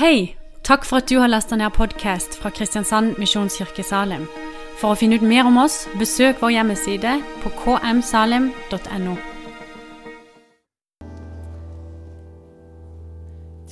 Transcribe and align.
Hei! 0.00 0.34
Takk 0.64 0.86
for 0.88 0.96
at 0.96 1.10
du 1.10 1.18
har 1.20 1.28
lasta 1.28 1.58
ned 1.60 1.74
podkast 1.76 2.38
fra 2.40 2.48
Kristiansand 2.56 3.18
Misjonskirke 3.20 3.82
Salim. 3.84 4.22
For 4.80 4.94
å 4.94 4.96
finne 4.96 5.18
ut 5.20 5.24
mer 5.28 5.44
om 5.44 5.58
oss, 5.60 5.82
besøk 6.00 6.38
vår 6.40 6.54
hjemmeside 6.54 7.18
på 7.42 7.50
kmsalim.no. 7.58 9.16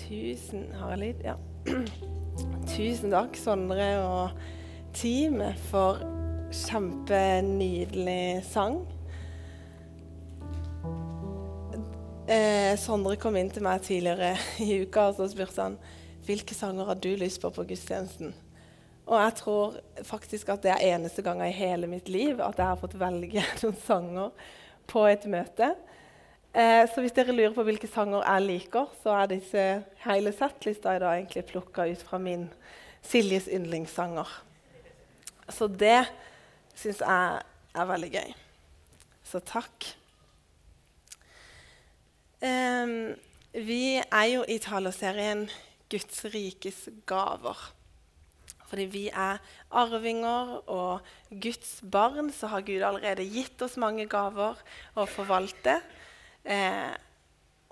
Tusen 0.03 0.67
Haralid, 0.77 1.23
ja. 1.25 1.39
Tusen 2.75 3.15
takk, 3.15 3.39
Sondre 3.41 3.87
og 4.03 4.43
teamet, 4.99 5.57
for 5.71 6.03
kjempenydelig 6.53 8.43
sang. 8.51 8.83
Eh, 12.29 12.75
Sondre 12.77 13.17
kom 13.17 13.41
inn 13.41 13.49
til 13.49 13.65
meg 13.65 13.81
tidligere 13.89 14.35
i 14.61 14.83
uka 14.85 15.07
og 15.09 15.17
så 15.23 15.31
spurte 15.33 15.65
han 15.71 15.81
hvilke 16.29 16.55
sanger 16.57 16.91
har 16.91 17.01
du 17.01 17.11
lyst 17.17 17.41
på 17.43 17.51
på 17.55 17.65
gudstjenesten. 17.71 18.35
Og 19.09 19.17
jeg 19.17 19.35
tror 19.39 19.77
faktisk 20.05 20.51
at 20.53 20.65
det 20.65 20.75
er 20.75 20.95
eneste 20.95 21.25
gang 21.25 21.41
i 21.41 21.53
hele 21.55 21.89
mitt 21.89 22.11
liv 22.13 22.43
at 22.45 22.59
jeg 22.61 22.69
har 22.69 22.81
fått 22.81 22.99
velge 23.01 23.45
noen 23.63 23.79
sanger 23.87 24.51
på 24.89 25.05
et 25.09 25.25
møte. 25.31 25.73
Eh, 26.53 26.85
så 26.89 27.05
hvis 27.05 27.17
dere 27.17 27.33
lurer 27.33 27.55
på 27.57 27.65
hvilke 27.65 27.89
sanger 27.89 28.25
jeg 28.25 28.45
liker, 28.45 28.91
så 29.03 29.15
er 29.17 29.31
disse 29.33 29.65
hele 30.05 30.33
settlista 30.37 30.97
i 30.97 31.01
dag 31.03 31.17
egentlig 31.17 31.47
plukka 31.49 31.89
ut 31.89 32.05
fra 32.05 32.21
min 32.21 32.49
Siljes 33.09 33.47
yndlingssanger. 33.49 34.29
Så 35.49 35.69
det 35.71 36.03
syns 36.77 36.99
jeg 37.01 37.41
er 37.79 37.89
veldig 37.89 38.11
gøy. 38.13 38.35
Så 39.25 39.41
takk. 39.47 39.87
Um, 42.43 43.15
vi 43.55 43.97
er 44.03 44.27
jo 44.33 44.43
i 44.51 44.59
taleserien 44.61 45.47
'Guds 45.89 46.25
rikes 46.25 46.89
gaver'. 47.07 47.73
Fordi 48.69 48.85
vi 48.85 49.07
er 49.09 49.41
arvinger 49.73 50.59
og 50.69 51.01
Guds 51.31 51.81
barn, 51.81 52.33
så 52.33 52.51
har 52.53 52.61
Gud 52.67 52.85
allerede 52.85 53.25
gitt 53.25 53.63
oss 53.65 53.79
mange 53.81 54.05
gaver 54.07 54.61
å 54.95 55.07
forvalte. 55.09 55.79
Eh, 56.45 56.93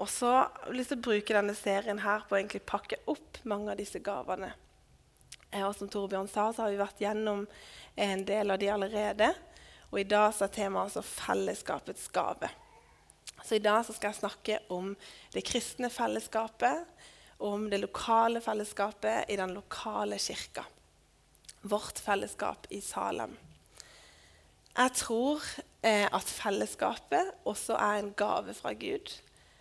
og 0.00 0.08
så 0.08 0.31
har 0.33 0.69
jeg 0.69 0.78
lyst 0.78 0.92
til 0.92 1.00
å 1.00 1.06
bruke 1.08 1.36
denne 1.36 1.56
serien 1.56 2.00
her 2.00 2.25
på 2.28 2.36
å 2.36 2.61
pakke 2.64 3.03
opp 3.12 3.42
mange 3.45 3.73
av 3.73 3.81
disse 3.81 4.00
gavene. 4.00 4.53
Eh, 5.51 5.64
og 5.64 5.75
som 5.77 5.89
Torbjørn 5.89 6.28
sa, 6.28 6.51
så 6.53 6.64
har 6.64 6.73
vi 6.73 6.80
vært 6.80 7.01
gjennom 7.01 7.45
en 7.97 8.25
del 8.28 8.53
av 8.53 8.61
de 8.61 8.73
allerede. 8.73 9.30
Og 9.92 10.01
i 10.01 10.08
dag 10.08 10.33
så 10.34 10.47
er 10.47 10.55
temaet 10.56 10.91
altså 10.91 11.05
fellesskapets 11.05 12.08
gave. 12.12 12.51
Så 13.45 13.56
I 13.56 13.62
dag 13.62 13.84
skal 13.84 14.11
jeg 14.11 14.20
snakke 14.20 14.58
om 14.73 14.95
det 15.34 15.45
kristne 15.47 15.91
fellesskapet, 15.92 16.89
om 17.39 17.69
det 17.70 17.81
lokale 17.83 18.41
fellesskapet 18.41 19.31
i 19.33 19.37
den 19.37 19.55
lokale 19.56 20.19
kirka. 20.19 20.65
Vårt 21.62 21.98
fellesskap 21.98 22.67
i 22.70 22.81
Salem. 22.81 23.37
Jeg 24.77 24.92
tror 24.92 25.42
eh, 25.83 26.05
at 26.05 26.29
fellesskapet 26.29 27.33
også 27.48 27.79
er 27.81 28.01
en 28.01 28.12
gave 28.17 28.55
fra 28.55 28.73
Gud. 28.73 29.12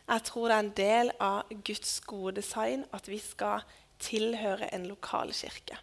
Jeg 0.08 0.24
tror 0.28 0.48
det 0.48 0.56
er 0.56 0.64
en 0.64 0.76
del 0.78 1.12
av 1.24 1.54
Guds 1.66 2.00
gode 2.06 2.36
design 2.42 2.84
at 2.94 3.08
vi 3.10 3.20
skal 3.24 3.64
tilhøre 4.00 4.70
en 4.76 4.86
lokal 4.90 5.32
kirke. 5.34 5.80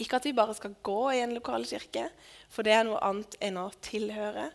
Ikke 0.00 0.16
at 0.18 0.24
vi 0.26 0.32
bare 0.34 0.56
skal 0.56 0.74
gå 0.82 1.10
i 1.12 1.20
en 1.22 1.36
lokal 1.36 1.66
kirke, 1.68 2.08
for 2.50 2.66
det 2.66 2.72
er 2.74 2.86
noe 2.88 3.02
annet 3.04 3.36
enn 3.44 3.60
å 3.60 3.68
tilhøre. 3.84 4.48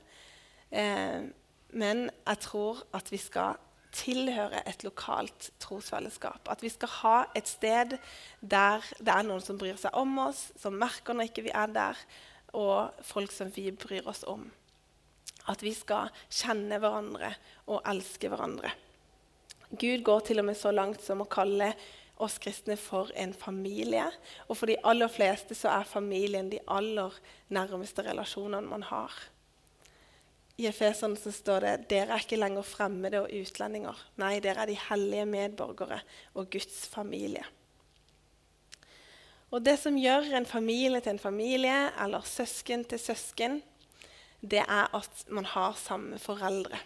Eh, 0.72 1.30
men 1.72 2.10
jeg 2.10 2.42
tror 2.44 2.82
at 2.98 3.12
vi 3.14 3.22
skal 3.22 3.62
tilhøre 3.96 4.62
et 4.70 4.84
lokalt 4.86 5.50
trosfellesskap. 5.62 6.50
At 6.52 6.64
vi 6.64 6.72
skal 6.74 6.92
ha 7.00 7.18
et 7.38 7.50
sted 7.50 7.98
der 8.40 8.86
det 9.00 9.14
er 9.14 9.26
noen 9.28 9.44
som 9.44 9.60
bryr 9.60 9.80
seg 9.80 9.96
om 9.98 10.18
oss, 10.28 10.50
som 10.60 10.78
merker 10.80 11.18
når 11.18 11.32
ikke 11.32 11.48
vi 11.48 11.56
er 11.56 11.72
der, 11.74 12.00
og 12.54 13.04
folk 13.06 13.34
som 13.34 13.52
vi 13.54 13.70
bryr 13.72 14.08
oss 14.10 14.24
om. 14.28 14.48
At 15.50 15.64
vi 15.66 15.74
skal 15.74 16.14
kjenne 16.30 16.78
hverandre 16.82 17.34
og 17.70 17.82
elske 17.90 18.30
hverandre. 18.30 18.72
Gud 19.70 20.04
går 20.06 20.26
til 20.26 20.42
og 20.42 20.50
med 20.50 20.58
så 20.58 20.74
langt 20.74 21.02
som 21.06 21.22
å 21.22 21.30
kalle 21.30 21.74
oss 22.20 22.38
kristne 22.42 22.76
for 22.80 23.12
en 23.16 23.34
familie. 23.38 24.06
Og 24.50 24.58
for 24.58 24.70
de 24.70 24.80
aller 24.84 25.12
fleste 25.12 25.56
så 25.58 25.72
er 25.78 25.90
familien 25.90 26.50
de 26.52 26.60
aller 26.68 27.16
nærmeste 27.54 28.04
relasjonene 28.06 28.68
man 28.70 28.84
har. 28.90 29.14
I 30.60 30.68
Efesene 30.68 31.16
så 31.16 31.32
står 31.32 31.64
det 31.64 31.76
dere 31.94 32.16
er 32.18 32.26
ikke 32.26 32.40
lenger 32.40 32.66
fremmede 32.68 33.22
og 33.24 33.32
utlendinger. 33.32 33.96
Nei, 34.20 34.40
dere 34.44 34.66
er 34.66 34.72
de 34.72 34.76
hellige 34.90 35.28
medborgere 35.30 36.02
og 36.36 36.50
Guds 36.52 36.84
familie. 36.92 37.46
Og 39.50 39.64
Det 39.66 39.80
som 39.82 39.98
gjør 39.98 40.28
en 40.38 40.46
familie 40.46 41.00
til 41.02 41.16
en 41.16 41.22
familie, 41.22 41.78
eller 42.04 42.22
søsken 42.22 42.84
til 42.86 43.00
søsken, 43.00 43.62
det 44.42 44.62
er 44.62 44.96
at 44.96 45.24
man 45.30 45.46
har 45.46 45.74
samme 45.80 46.20
foreldre. 46.20 46.78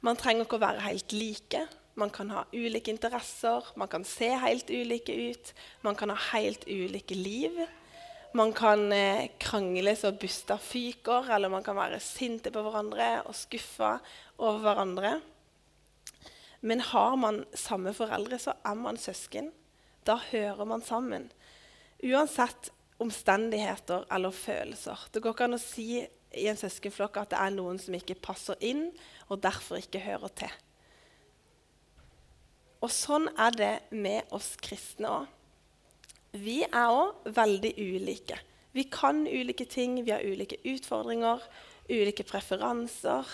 Man 0.00 0.16
trenger 0.16 0.44
ikke 0.44 0.58
å 0.58 0.64
være 0.64 0.86
helt 0.88 1.12
like. 1.12 1.62
Man 1.96 2.10
kan 2.10 2.30
ha 2.30 2.42
ulike 2.52 2.92
interesser, 2.92 3.64
man 3.76 3.88
kan 3.88 4.04
se 4.04 4.28
helt 4.42 4.68
ulike 4.70 5.14
ut, 5.30 5.52
man 5.82 5.96
kan 5.96 6.10
ha 6.12 6.18
helt 6.34 6.66
ulike 6.68 7.14
liv. 7.14 7.62
Man 8.36 8.52
kan 8.52 8.92
eh, 8.92 9.30
krangle 9.40 9.94
så 9.96 10.10
busta 10.12 10.58
fyker, 10.60 11.30
eller 11.32 11.48
man 11.48 11.64
kan 11.64 11.76
være 11.78 12.00
sinte 12.04 12.50
på 12.52 12.60
hverandre 12.66 13.22
og 13.24 13.36
skuffa 13.36 13.94
over 14.36 14.58
hverandre. 14.64 15.12
Men 16.60 16.82
har 16.84 17.14
man 17.16 17.44
samme 17.56 17.94
foreldre, 17.96 18.36
så 18.42 18.52
er 18.66 18.76
man 18.76 18.98
søsken. 19.00 19.48
Da 20.04 20.18
hører 20.30 20.68
man 20.68 20.84
sammen. 20.84 21.30
Uansett 22.04 22.72
omstendigheter 23.00 24.04
eller 24.12 24.34
følelser. 24.34 25.06
Det 25.12 25.22
går 25.22 25.36
ikke 25.36 25.48
an 25.48 25.56
å 25.56 25.62
si 25.62 25.88
i 26.36 26.48
en 26.50 26.60
søskenflokk 26.60 27.22
at 27.22 27.32
det 27.32 27.40
er 27.40 27.56
noen 27.56 27.80
som 27.80 27.96
ikke 27.96 28.18
passer 28.20 28.60
inn, 28.60 28.90
og 29.30 29.40
derfor 29.46 29.80
ikke 29.80 30.02
hører 30.04 30.34
til. 30.42 30.52
Og 32.84 32.92
sånn 32.92 33.30
er 33.32 33.56
det 33.56 33.74
med 33.96 34.28
oss 34.36 34.52
kristne 34.60 35.14
òg 35.22 35.35
vi 36.42 36.60
er 36.66 36.92
òg 36.92 37.28
veldig 37.36 37.72
ulike. 37.78 38.38
Vi 38.76 38.86
kan 38.92 39.24
ulike 39.26 39.64
ting, 39.64 39.98
vi 40.04 40.12
har 40.12 40.24
ulike 40.24 40.58
utfordringer, 40.68 41.40
ulike 41.88 42.26
preferanser. 42.28 43.28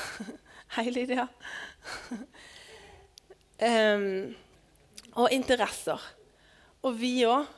Hei, 0.76 0.86
Lydia. 0.94 1.26
um, 3.68 4.06
og 5.18 5.34
interesser. 5.34 6.00
Og 6.86 6.96
vi 7.00 7.18
òg 7.28 7.48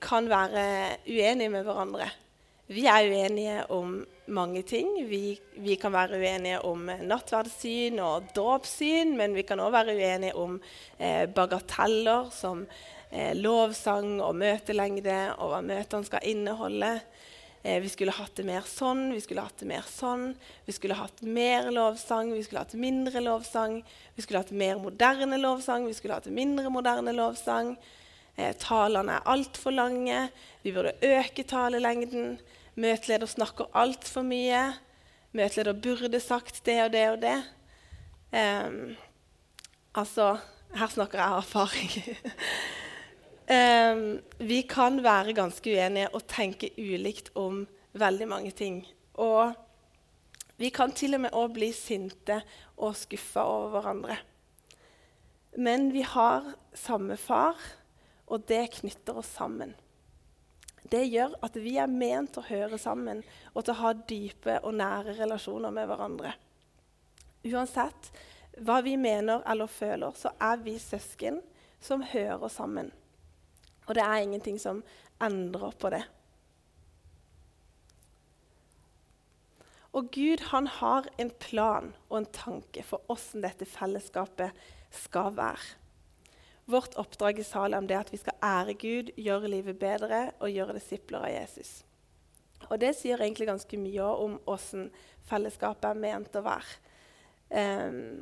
kan 0.00 0.30
være 0.30 0.64
uenige 1.10 1.52
med 1.52 1.66
hverandre. 1.66 2.06
Vi 2.70 2.86
er 2.86 3.08
uenige 3.10 3.64
om 3.74 3.96
mange 4.30 4.62
ting. 4.62 4.92
Vi, 5.10 5.34
vi 5.58 5.74
kan 5.74 5.92
være 5.92 6.20
uenige 6.20 6.60
om 6.64 6.86
nattverdssyn 6.86 7.98
og 7.98 8.30
dåpssyn, 8.36 9.16
men 9.18 9.34
vi 9.34 9.42
kan 9.42 9.60
òg 9.60 9.72
være 9.74 9.96
uenige 9.98 10.36
om 10.38 10.54
eh, 10.98 11.26
bagateller 11.26 12.30
som 12.34 12.62
eh, 13.10 13.34
lovsang 13.36 14.18
og 14.22 14.38
møtelengde 14.38 15.18
og 15.36 15.52
hva 15.52 15.60
møtene 15.66 16.06
skal 16.08 16.26
inneholde. 16.30 16.94
Eh, 17.62 17.80
vi 17.82 17.90
skulle 17.92 18.14
hatt 18.16 18.38
det 18.38 18.46
mer 18.48 18.64
sånn, 18.64 19.10
vi 19.12 19.20
skulle 19.20 19.44
hatt 19.44 19.60
det 19.60 19.68
mer 19.68 19.84
sånn. 19.84 20.30
Vi 20.64 20.72
skulle 20.72 20.96
hatt 20.96 21.20
mer 21.20 21.68
lovsang, 21.74 22.32
vi 22.32 22.44
skulle 22.46 22.64
hatt 22.64 22.76
mindre 22.78 23.20
lovsang. 23.20 23.80
Vi 24.16 24.24
skulle 24.24 24.40
hatt 24.40 24.54
mer 24.56 24.80
moderne 24.80 25.40
lovsang, 25.40 25.84
vi 25.90 25.96
skulle 25.98 26.16
hatt 26.16 26.30
mindre 26.32 26.72
moderne 26.72 27.12
lovsang. 27.12 27.74
Eh, 28.36 28.54
talene 28.56 29.18
er 29.18 29.28
altfor 29.28 29.76
lange. 29.76 30.30
Vi 30.64 30.72
burde 30.72 30.96
øke 31.04 31.44
talelengden. 31.44 32.38
Møteleder 32.80 33.28
snakker 33.28 33.68
altfor 33.76 34.24
mye. 34.24 34.70
Møteleder 35.36 35.76
burde 35.76 36.20
sagt 36.20 36.64
det 36.64 36.80
og 36.86 36.92
det 36.94 37.08
og 37.10 37.20
det. 37.22 37.38
Um, 38.32 38.96
altså 39.94 40.38
Her 40.70 40.86
snakker 40.86 41.18
jeg 41.18 41.26
av 41.26 41.40
erfaring. 41.42 41.90
Um, 43.50 44.20
vi 44.38 44.62
kan 44.62 45.00
være 45.02 45.34
ganske 45.34 45.72
uenige 45.74 46.12
og 46.14 46.22
tenke 46.30 46.68
ulikt 46.78 47.32
om 47.34 47.64
veldig 47.98 48.28
mange 48.30 48.52
ting. 48.54 48.84
Og 49.18 49.56
vi 50.60 50.70
kan 50.70 50.92
til 50.94 51.16
og 51.16 51.24
med 51.24 51.34
òg 51.34 51.56
bli 51.56 51.72
sinte 51.74 52.36
og 52.78 52.94
skuffa 52.94 53.42
over 53.42 53.72
hverandre. 53.74 54.18
Men 55.58 55.88
vi 55.90 56.04
har 56.06 56.52
samme 56.78 57.16
far, 57.18 57.58
og 58.30 58.46
det 58.46 58.68
knytter 58.76 59.18
oss 59.18 59.32
sammen. 59.34 59.74
Det 60.86 61.02
gjør 61.10 61.34
at 61.42 61.58
vi 61.58 61.74
er 61.82 61.90
ment 61.90 62.38
å 62.38 62.46
høre 62.46 62.78
sammen 62.78 63.24
og 63.50 63.64
til 63.64 63.74
å 63.74 63.80
ha 63.82 63.92
dype 64.14 64.60
og 64.62 64.78
nære 64.78 65.16
relasjoner 65.18 65.74
med 65.74 65.90
hverandre. 65.90 66.36
Uansett 67.50 68.12
hva 68.62 68.78
vi 68.84 68.94
mener 69.00 69.42
eller 69.48 69.66
føler, 69.70 70.14
så 70.14 70.36
er 70.38 70.62
vi 70.62 70.78
søsken 70.78 71.42
som 71.82 72.06
hører 72.06 72.48
sammen. 72.52 72.94
Og 73.88 73.96
det 73.96 74.04
er 74.04 74.22
ingenting 74.22 74.58
som 74.60 74.82
endrer 75.22 75.74
på 75.80 75.90
det. 75.92 76.04
Og 79.92 80.06
Gud 80.14 80.44
han 80.52 80.68
har 80.70 81.08
en 81.18 81.32
plan 81.42 81.90
og 82.08 82.20
en 82.20 82.30
tanke 82.32 82.84
for 82.86 83.02
åssen 83.10 83.42
dette 83.42 83.66
fellesskapet 83.66 84.54
skal 84.94 85.34
være. 85.34 85.76
Vårt 86.70 86.94
oppdrag 86.94 87.40
i 87.42 87.46
Salem 87.46 87.88
er 87.90 87.98
at 87.98 88.12
vi 88.12 88.20
skal 88.20 88.38
ære 88.46 88.76
Gud, 88.78 89.10
gjøre 89.18 89.50
livet 89.50 89.78
bedre 89.78 90.28
og 90.38 90.52
gjøre 90.54 90.76
disipler 90.78 91.26
av 91.26 91.32
Jesus. 91.34 91.80
Og 92.68 92.78
Det 92.78 92.92
sier 92.94 93.18
egentlig 93.18 93.48
ganske 93.48 93.78
mye 93.80 94.06
om 94.22 94.36
hvordan 94.44 94.90
fellesskapet 95.26 95.90
er 95.90 95.98
ment 95.98 96.36
å 96.38 96.44
være. 96.46 96.76
Um, 97.50 98.20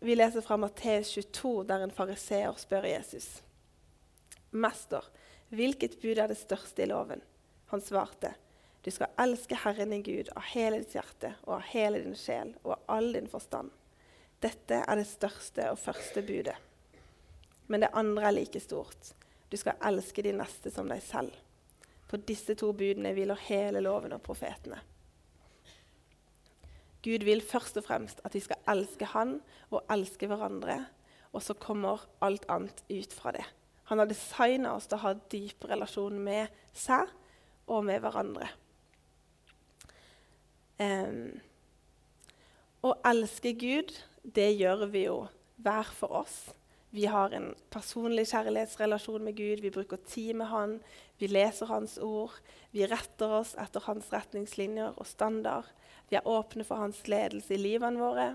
vi 0.00 0.14
leser 0.14 0.44
fra 0.44 0.56
Matteus 0.56 1.10
22, 1.16 1.64
der 1.66 1.82
en 1.82 1.90
fariseer 1.94 2.54
spør 2.56 2.86
Jesus. 2.86 3.40
Mester, 4.50 5.04
hvilket 5.54 5.98
bud 6.02 6.18
er 6.18 6.30
det 6.30 6.38
største 6.38 6.82
i 6.82 6.88
loven? 6.90 7.22
Han 7.70 7.82
svarte, 7.84 8.34
du 8.82 8.90
skal 8.90 9.12
elske 9.20 9.58
Herren 9.60 9.92
din 9.92 10.02
Gud 10.02 10.30
av 10.34 10.46
hele 10.54 10.80
ditt 10.80 10.94
hjerte 10.96 11.34
og 11.44 11.58
av 11.58 11.68
hele 11.70 12.00
din 12.00 12.16
sjel 12.16 12.54
og 12.62 12.72
av 12.74 12.96
all 12.96 13.12
din 13.12 13.28
forstand. 13.28 13.70
Dette 14.40 14.80
er 14.80 14.96
det 14.96 15.08
største 15.08 15.66
og 15.68 15.78
første 15.78 16.22
budet. 16.24 16.56
Men 17.68 17.84
det 17.84 17.92
andre 17.94 18.30
er 18.30 18.38
like 18.38 18.62
stort. 18.64 19.12
Du 19.52 19.58
skal 19.60 19.76
elske 19.84 20.24
de 20.24 20.32
neste 20.32 20.72
som 20.72 20.88
deg 20.88 21.02
selv. 21.04 21.34
På 22.08 22.16
disse 22.16 22.56
to 22.58 22.72
budene 22.72 23.12
hviler 23.14 23.38
hele 23.46 23.84
loven 23.84 24.16
og 24.16 24.24
profetene. 24.24 24.80
Gud 27.04 27.24
vil 27.24 27.44
først 27.44 27.78
og 27.80 27.86
fremst 27.86 28.24
at 28.24 28.34
vi 28.34 28.42
skal 28.44 28.60
elske 28.68 29.06
Han 29.12 29.38
og 29.70 29.84
elske 29.92 30.26
hverandre. 30.28 30.80
Og 31.30 31.44
så 31.44 31.54
kommer 31.54 32.08
alt 32.24 32.48
annet 32.50 32.82
ut 32.90 33.12
fra 33.14 33.32
det. 33.36 33.44
Han 33.90 33.98
har 33.98 34.08
designa 34.10 34.76
oss 34.78 34.86
til 34.86 35.00
å 35.00 35.04
ha 35.04 35.14
dyp 35.32 35.66
relasjon 35.66 36.18
med 36.22 36.50
seg 36.76 37.10
og 37.70 37.82
med 37.86 38.02
hverandre. 38.04 38.46
Um, 40.80 41.34
å 42.86 42.94
elske 43.10 43.52
Gud, 43.58 43.90
det 44.22 44.52
gjør 44.54 44.86
vi 44.94 45.04
jo 45.08 45.18
hver 45.60 45.90
for 45.92 46.22
oss. 46.22 46.38
Vi 46.90 47.04
har 47.06 47.34
en 47.36 47.50
personlig 47.70 48.24
kjærlighetsrelasjon 48.30 49.26
med 49.26 49.36
Gud. 49.38 49.60
Vi 49.62 49.70
bruker 49.74 50.00
tid 50.06 50.38
med 50.38 50.48
Han. 50.50 50.78
Vi 51.18 51.28
leser 51.30 51.68
Hans 51.70 51.98
ord. 52.02 52.32
Vi 52.72 52.86
retter 52.86 53.34
oss 53.42 53.52
etter 53.58 53.84
Hans 53.84 54.08
retningslinjer 54.10 54.96
og 54.96 55.06
standard. 55.06 55.68
Vi 56.10 56.18
er 56.18 56.26
åpne 56.26 56.66
for 56.66 56.82
hans 56.82 57.04
ledelse 57.06 57.54
i 57.54 57.60
livene 57.60 58.02
våre. 58.02 58.30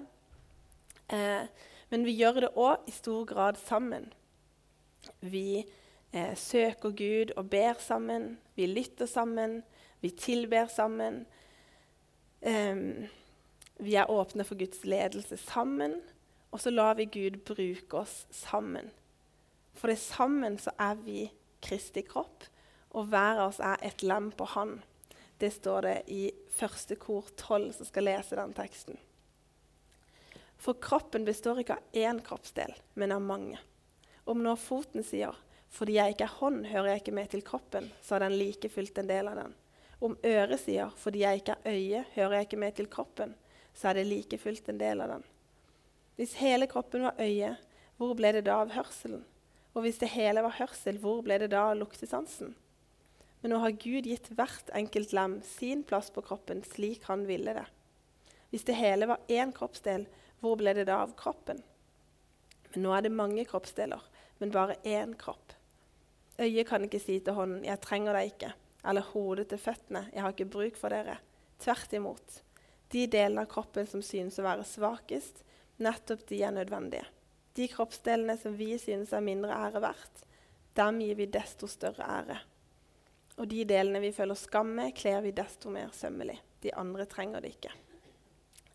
Eh, 1.12 1.48
men 1.92 2.06
vi 2.08 2.16
gjør 2.16 2.46
det 2.46 2.54
òg 2.56 2.88
i 2.88 2.94
stor 2.96 3.26
grad 3.28 3.60
sammen. 3.60 4.08
Vi 5.32 5.66
eh, 6.14 6.36
søker 6.38 6.94
Gud 6.96 7.34
og 7.36 7.50
ber 7.50 7.80
sammen. 7.80 8.38
Vi 8.56 8.68
lytter 8.70 9.06
sammen. 9.06 9.64
Vi 10.02 10.10
tilber 10.10 10.68
sammen. 10.68 11.26
Um, 12.46 13.08
vi 13.80 13.96
er 13.96 14.12
åpne 14.12 14.46
for 14.46 14.60
Guds 14.60 14.86
ledelse 14.86 15.38
sammen. 15.38 16.02
Og 16.52 16.62
så 16.62 16.70
lar 16.70 16.94
vi 16.96 17.06
Gud 17.06 17.42
bruke 17.48 17.98
oss 17.98 18.28
sammen. 18.32 18.92
For 19.76 19.92
det 19.92 20.00
sammen 20.00 20.60
så 20.62 20.72
er 20.80 20.96
vi 21.04 21.26
Kristi 21.66 22.04
kropp, 22.06 22.46
og 22.96 23.10
hver 23.12 23.42
av 23.42 23.50
oss 23.50 23.60
er 23.60 23.82
et 23.84 24.04
lem 24.06 24.30
på 24.32 24.46
Han. 24.54 24.78
Det 25.42 25.52
står 25.52 25.82
det 25.82 25.96
i 26.08 26.22
første 26.56 26.96
kor 26.96 27.28
12, 27.36 27.74
som 27.80 27.90
skal 27.90 28.08
lese 28.08 28.38
den 28.40 28.54
teksten. 28.56 29.00
For 30.62 30.78
kroppen 30.80 31.26
består 31.28 31.60
ikke 31.60 31.76
av 31.76 31.98
én 31.98 32.22
kroppsdel, 32.24 32.72
men 32.96 33.12
av 33.12 33.26
mange. 33.26 33.60
Om 34.26 34.42
nå 34.42 34.56
foten 34.58 35.04
sier 35.06 35.36
'fordi 35.70 35.94
jeg 35.94 36.16
ikke 36.16 36.24
er 36.24 36.38
hånd, 36.40 36.66
hører 36.66 36.88
jeg 36.88 37.02
ikke 37.02 37.14
med 37.14 37.30
til 37.30 37.42
kroppen', 37.42 37.92
så 38.02 38.16
er 38.16 38.20
den 38.20 38.38
like 38.40 38.70
fullt 38.70 38.98
en 38.98 39.08
del 39.08 39.28
av 39.28 39.36
den. 39.36 39.54
Om 40.02 40.18
øret 40.24 40.60
sier 40.60 40.90
'fordi 40.90 41.20
jeg 41.20 41.42
ikke 41.42 41.56
er 41.64 41.72
øye, 41.72 42.06
hører 42.16 42.34
jeg 42.34 42.42
ikke 42.42 42.58
med 42.58 42.76
til 42.76 42.88
kroppen', 42.88 43.36
så 43.74 43.90
er 43.90 43.94
det 43.94 44.08
like 44.08 44.38
fullt 44.38 44.70
en 44.70 44.80
del 44.80 45.02
av 45.02 45.08
den. 45.10 45.24
Hvis 46.16 46.34
hele 46.34 46.68
kroppen 46.68 47.04
var 47.04 47.20
øye, 47.20 47.58
hvor 47.98 48.16
ble 48.16 48.32
det 48.32 48.46
da 48.46 48.62
av 48.62 48.72
hørselen? 48.72 49.26
Og 49.76 49.82
hvis 49.82 50.00
det 50.00 50.10
hele 50.10 50.42
var 50.42 50.56
hørsel, 50.58 50.98
hvor 50.98 51.22
ble 51.22 51.38
det 51.38 51.52
da 51.52 51.72
av 51.72 51.78
luktesansen? 51.78 52.56
Men 53.42 53.52
nå 53.52 53.58
har 53.60 53.72
Gud 53.72 54.08
gitt 54.08 54.30
hvert 54.34 54.72
enkelt 54.74 55.12
lem 55.14 55.42
sin 55.44 55.84
plass 55.84 56.10
på 56.10 56.22
kroppen 56.22 56.64
slik 56.64 57.04
han 57.04 57.28
ville 57.28 57.54
det. 57.54 57.66
Hvis 58.50 58.64
det 58.64 58.78
hele 58.80 59.06
var 59.06 59.20
én 59.28 59.52
kroppsdel, 59.54 60.08
hvor 60.40 60.56
ble 60.56 60.74
det 60.74 60.88
da 60.88 61.02
av 61.04 61.14
kroppen? 61.20 61.62
Men 62.72 62.84
nå 62.84 62.94
er 62.96 63.06
det 63.06 63.12
mange 63.12 63.46
kroppsdeler, 63.46 64.02
men 64.40 64.52
bare 64.52 64.78
én 64.84 65.16
kropp. 65.18 65.54
Øyet 66.40 66.68
kan 66.68 66.84
ikke 66.84 67.00
si 67.00 67.20
til 67.20 67.34
hånden 67.34 67.64
'jeg 67.64 67.82
trenger 67.82 68.14
deg 68.14 68.32
ikke', 68.32 68.54
eller 68.86 69.02
hodet 69.02 69.48
til 69.48 69.58
føttene 69.58 70.10
'jeg 70.14 70.22
har 70.22 70.32
ikke 70.32 70.52
bruk 70.52 70.76
for 70.76 70.90
dere'. 70.90 71.18
Tvert 71.60 71.94
imot. 71.94 72.42
De 72.92 73.08
delene 73.08 73.42
av 73.42 73.48
kroppen 73.48 73.88
som 73.88 74.02
synes 74.02 74.40
å 74.40 74.44
være 74.44 74.64
svakest, 74.64 75.44
nettopp 75.78 76.26
de 76.28 76.44
er 76.44 76.52
nødvendige. 76.52 77.06
De 77.56 77.68
kroppsdelene 77.68 78.38
som 78.38 78.58
vi 78.58 78.78
synes 78.78 79.14
er 79.14 79.24
mindre 79.24 79.56
ære 79.56 79.82
verdt, 79.82 80.26
dem 80.76 81.00
gir 81.00 81.16
vi 81.16 81.26
desto 81.26 81.68
større 81.68 82.04
ære. 82.04 82.38
Og 83.38 83.48
de 83.48 83.64
delene 83.68 84.00
vi 84.00 84.12
føler 84.16 84.36
skam 84.36 84.76
med, 84.76 84.94
kler 84.96 85.22
vi 85.22 85.32
desto 85.32 85.70
mer 85.70 85.90
sømmelig. 85.96 86.38
De 86.64 86.74
andre 86.76 87.06
trenger 87.06 87.44
det 87.44 87.56
ikke. 87.56 87.72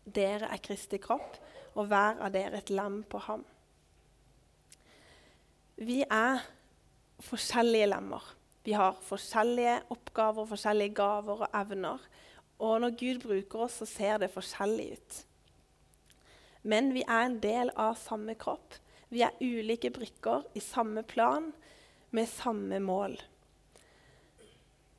Dere 0.05 0.49
er 0.49 0.61
Kristi 0.65 0.97
kropp, 1.01 1.37
og 1.75 1.87
hver 1.87 2.19
av 2.21 2.33
dere 2.33 2.57
et 2.57 2.69
lem 2.73 3.01
på 3.09 3.21
ham. 3.27 3.45
Vi 5.81 6.03
er 6.05 6.43
forskjellige 7.25 7.87
lemmer. 7.89 8.21
Vi 8.61 8.75
har 8.77 8.99
forskjellige 9.01 9.79
oppgaver, 9.89 10.45
forskjellige 10.45 10.93
gaver 10.93 11.41
og 11.47 11.55
evner. 11.57 12.03
Og 12.61 12.75
når 12.83 12.93
Gud 12.99 13.23
bruker 13.23 13.63
oss, 13.65 13.79
så 13.81 13.87
ser 13.89 14.19
det 14.21 14.29
forskjellig 14.29 14.91
ut. 14.93 15.17
Men 16.61 16.93
vi 16.93 17.01
er 17.01 17.25
en 17.25 17.39
del 17.41 17.73
av 17.73 17.97
samme 17.97 18.37
kropp. 18.37 18.77
Vi 19.09 19.23
er 19.25 19.41
ulike 19.41 19.89
brikker 19.89 20.45
i 20.53 20.61
samme 20.61 21.01
plan 21.01 21.49
med 22.13 22.29
samme 22.29 22.77
mål. 22.79 23.17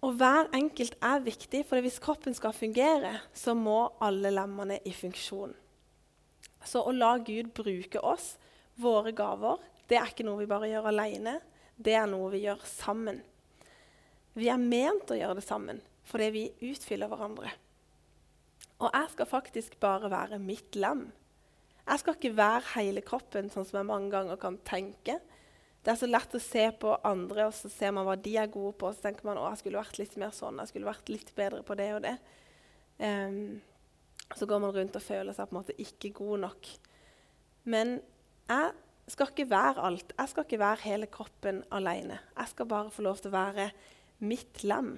Og 0.02 0.16
hver 0.18 0.50
enkelt 0.50 0.96
er 0.98 1.22
viktig, 1.22 1.62
for 1.68 1.78
hvis 1.78 2.02
kroppen 2.02 2.34
skal 2.34 2.56
fungere, 2.58 3.20
så 3.32 3.54
må 3.54 3.92
alle 4.02 4.34
lemmene 4.34 4.80
i 4.82 4.90
funksjon. 4.90 5.54
Så 6.66 6.82
å 6.82 6.90
la 6.90 7.14
Gud 7.22 7.54
bruke 7.54 8.02
oss, 8.02 8.32
våre 8.82 9.12
gaver, 9.14 9.62
det 9.90 9.98
er 9.98 10.10
ikke 10.10 10.26
noe 10.26 10.40
vi 10.40 10.50
bare 10.50 10.70
gjør 10.70 10.90
alene. 10.92 11.38
Det 11.76 11.94
er 11.98 12.06
noe 12.10 12.30
vi 12.32 12.44
gjør 12.44 12.62
sammen. 12.68 13.22
Vi 14.38 14.48
er 14.48 14.60
ment 14.60 15.10
å 15.12 15.18
gjøre 15.18 15.40
det 15.40 15.46
sammen 15.46 15.82
fordi 16.12 16.26
vi 16.34 16.72
utfyller 16.72 17.08
hverandre. 17.08 17.52
Og 18.82 18.88
jeg 18.90 19.12
skal 19.12 19.28
faktisk 19.30 19.76
bare 19.80 20.10
være 20.10 20.40
mitt 20.42 20.74
lem. 20.74 21.04
Jeg 21.86 22.02
skal 22.02 22.16
ikke 22.16 22.32
være 22.34 22.72
hele 22.74 23.04
kroppen, 23.06 23.50
sånn 23.50 23.66
som 23.68 23.78
jeg 23.78 23.88
mange 23.88 24.10
ganger 24.10 24.40
kan 24.42 24.58
tenke. 24.66 25.20
Det 25.82 25.90
er 25.90 25.98
så 25.98 26.08
lett 26.10 26.34
å 26.34 26.42
se 26.42 26.64
på 26.82 26.92
andre, 27.06 27.48
og 27.48 27.54
så 27.56 27.70
ser 27.72 27.94
man 27.94 28.06
hva 28.06 28.14
de 28.18 28.36
er 28.38 28.50
gode 28.50 28.74
på. 28.78 28.90
Og 28.90 28.98
så 28.98 29.06
tenker 29.06 29.26
man 29.26 29.40
at 29.40 29.54
jeg 29.54 29.62
skulle 29.62 29.82
vært 29.82 29.98
litt 30.02 30.14
mer 30.20 30.34
sånn, 30.36 30.60
jeg 30.62 30.70
skulle 30.70 30.90
vært 30.90 31.10
litt 31.10 31.32
bedre 31.38 31.62
på 31.66 31.78
det 31.78 31.88
og 31.96 32.04
det. 32.04 32.16
Um, 33.02 33.60
så 34.34 34.46
går 34.48 34.62
man 34.62 34.74
rundt 34.74 34.98
og 34.98 35.04
føler 35.04 35.34
seg 35.36 35.48
på 35.48 35.54
en 35.54 35.60
måte 35.60 35.78
ikke 35.82 36.12
god 36.18 36.44
nok. 36.46 36.70
Men 37.72 37.96
jeg 38.50 38.70
skal 39.12 39.32
ikke 39.32 39.50
være 39.50 39.84
alt. 39.84 40.14
Jeg 40.16 40.32
skal 40.32 40.46
ikke 40.46 40.62
være 40.62 40.84
hele 40.86 41.08
kroppen 41.12 41.62
alene. 41.74 42.18
Jeg 42.36 42.52
skal 42.52 42.68
bare 42.70 42.92
få 42.92 43.04
lov 43.04 43.20
til 43.20 43.32
å 43.32 43.36
være 43.36 43.70
mitt 44.24 44.62
lem. 44.64 44.94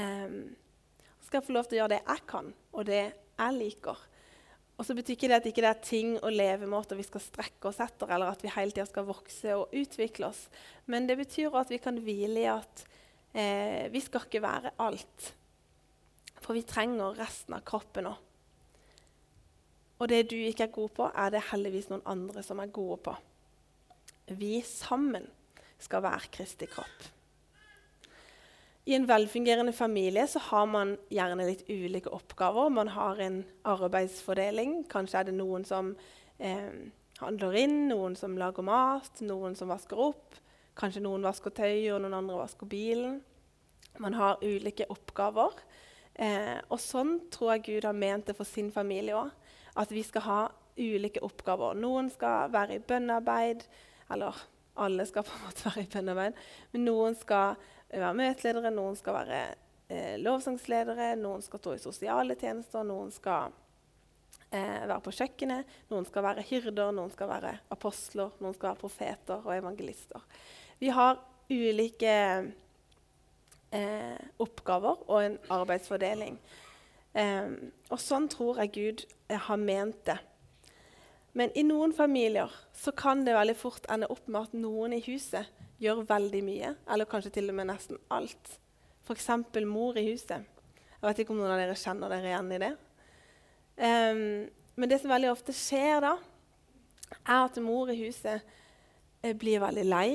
Um, 0.00 0.38
skal 1.26 1.40
jeg 1.40 1.46
få 1.48 1.56
lov 1.56 1.68
til 1.68 1.76
å 1.76 1.82
gjøre 1.82 1.94
det 1.94 2.04
jeg 2.06 2.24
kan, 2.30 2.54
og 2.72 2.86
det 2.88 3.02
jeg 3.02 3.56
liker. 3.58 4.06
Og 4.80 4.86
så 4.88 4.96
betyr 4.96 5.12
ikke 5.12 5.28
det 5.28 5.36
at 5.36 5.48
ikke 5.50 5.62
det 5.64 5.70
er 5.70 5.82
ting 5.84 6.14
og 6.16 6.32
levemåter 6.32 6.96
vi 6.96 7.04
skal 7.04 7.20
strekke 7.20 7.68
oss 7.68 7.82
etter, 7.84 8.08
eller 8.08 8.32
at 8.32 8.40
vi 8.40 8.52
hele 8.54 8.72
tida 8.72 8.86
skal 8.88 9.04
vokse 9.10 9.52
og 9.58 9.74
utvikle 9.76 10.30
oss. 10.30 10.46
Men 10.88 11.04
det 11.10 11.18
betyr 11.20 11.58
at 11.60 11.68
vi 11.68 11.78
kan 11.82 12.00
hvile 12.00 12.40
i 12.40 12.48
at 12.48 12.84
eh, 13.36 13.84
vi 13.92 14.00
skal 14.00 14.24
ikke 14.24 14.40
være 14.40 14.72
alt. 14.80 15.28
For 16.40 16.56
vi 16.56 16.64
trenger 16.64 17.18
resten 17.20 17.58
av 17.58 17.66
kroppen 17.68 18.08
òg. 18.08 18.29
Og 20.00 20.08
det 20.08 20.24
du 20.30 20.36
ikke 20.36 20.64
er 20.64 20.74
god 20.74 20.92
på, 20.96 21.08
er 21.12 21.32
det 21.32 21.46
heldigvis 21.50 21.90
noen 21.92 22.04
andre 22.08 22.42
som 22.44 22.60
er 22.62 22.72
gode 22.72 22.96
på. 23.04 23.14
Vi 24.40 24.60
sammen 24.64 25.26
skal 25.80 26.04
være 26.04 26.30
Kristi 26.32 26.68
kropp. 26.70 27.08
I 28.88 28.94
en 28.96 29.06
velfungerende 29.08 29.72
familie 29.76 30.24
så 30.26 30.40
har 30.48 30.64
man 30.66 30.94
gjerne 31.12 31.44
litt 31.46 31.66
ulike 31.68 32.10
oppgaver. 32.16 32.72
Man 32.72 32.88
har 32.88 33.20
en 33.20 33.42
arbeidsfordeling. 33.68 34.80
Kanskje 34.90 35.20
er 35.20 35.28
det 35.28 35.34
noen 35.36 35.66
som 35.68 35.92
eh, 36.38 36.72
handler 37.20 37.58
inn, 37.60 37.76
noen 37.90 38.16
som 38.16 38.38
lager 38.40 38.64
mat, 38.66 39.20
noen 39.20 39.54
som 39.58 39.70
vasker 39.70 40.00
opp. 40.00 40.38
Kanskje 40.80 41.04
noen 41.04 41.26
vasker 41.28 41.52
tøy, 41.52 41.90
og 41.92 42.00
noen 42.00 42.16
andre 42.22 42.40
vasker 42.40 42.70
bilen. 42.70 43.20
Man 44.00 44.16
har 44.16 44.40
ulike 44.40 44.88
oppgaver. 44.90 45.60
Eh, 46.14 46.56
og 46.72 46.80
sånn 46.80 47.18
tror 47.30 47.54
jeg 47.54 47.66
Gud 47.68 47.88
har 47.90 47.96
ment 47.96 48.30
det 48.30 48.38
for 48.38 48.48
sin 48.48 48.72
familie 48.72 49.18
òg. 49.20 49.30
At 49.80 49.92
vi 49.94 50.04
skal 50.04 50.26
ha 50.26 50.40
ulike 50.80 51.22
oppgaver. 51.24 51.78
Noen 51.80 52.10
skal 52.12 52.52
være 52.52 52.76
i 52.76 52.84
bønnearbeid. 52.84 53.64
Eller 54.12 54.36
alle 54.80 55.06
skal 55.08 55.26
på 55.26 55.36
en 55.36 55.46
måte 55.46 55.66
være 55.68 55.84
i 55.86 55.90
bønnearbeid. 55.92 56.44
Men 56.74 56.86
noen 56.88 57.18
skal 57.18 57.56
være 57.90 58.14
møteledere, 58.18 58.70
noen 58.74 58.96
skal 58.98 59.18
være 59.18 59.40
eh, 59.90 60.14
lovsangsledere, 60.22 61.14
noen 61.18 61.42
skal 61.44 61.62
stå 61.62 61.74
i 61.74 61.82
sosiale 61.82 62.36
tjenester, 62.38 62.86
noen 62.86 63.10
skal 63.14 63.50
eh, 64.50 64.86
være 64.86 65.00
på 65.04 65.14
kjøkkenet, 65.18 65.76
noen 65.90 66.06
skal 66.08 66.26
være 66.28 66.46
hyrder, 66.46 66.94
noen 66.94 67.10
skal 67.14 67.32
være 67.32 67.56
apostler, 67.74 68.32
noen 68.38 68.56
skal 68.56 68.72
være 68.72 68.82
profeter 68.84 69.42
og 69.42 69.54
evangelister. 69.56 70.24
Vi 70.80 70.92
har 70.94 71.18
ulike 71.50 72.16
eh, 73.74 74.18
oppgaver 74.38 75.06
og 75.08 75.22
en 75.24 75.38
arbeidsfordeling. 75.50 76.38
Eh, 77.18 77.72
og 77.90 78.00
sånn 78.00 78.28
tror 78.30 78.60
jeg 78.62 78.74
Gud 78.76 79.06
har 79.30 79.60
ment 79.60 80.04
det. 80.06 80.18
Men 81.32 81.52
i 81.54 81.62
noen 81.62 81.92
familier 81.94 82.50
så 82.74 82.92
kan 82.96 83.24
det 83.26 83.36
veldig 83.36 83.56
fort 83.58 83.86
ende 83.90 84.08
opp 84.10 84.26
med 84.26 84.48
at 84.48 84.56
noen 84.58 84.96
i 84.96 85.02
huset 85.04 85.46
gjør 85.80 86.02
veldig 86.08 86.40
mye, 86.44 86.72
eller 86.90 87.08
kanskje 87.08 87.32
til 87.36 87.52
og 87.52 87.56
med 87.60 87.70
nesten 87.70 88.00
alt. 88.12 88.56
F.eks. 89.06 89.28
mor 89.66 89.98
i 89.98 90.06
huset. 90.10 90.46
Jeg 91.00 91.06
vet 91.06 91.22
ikke 91.22 91.32
om 91.32 91.40
noen 91.40 91.54
av 91.54 91.60
dere 91.62 91.78
kjenner 91.78 92.12
dere 92.12 92.32
igjen 92.32 92.50
i 92.52 92.58
det. 92.60 92.72
Um, 93.80 94.24
men 94.76 94.90
det 94.90 94.98
som 95.00 95.12
veldig 95.12 95.30
ofte 95.32 95.54
skjer 95.56 96.02
da, 96.04 96.16
er 97.24 97.46
at 97.46 97.56
mor 97.64 97.90
i 97.90 97.96
huset 98.02 98.42
eh, 99.22 99.32
blir 99.36 99.62
veldig 99.62 99.86
lei. 99.88 100.10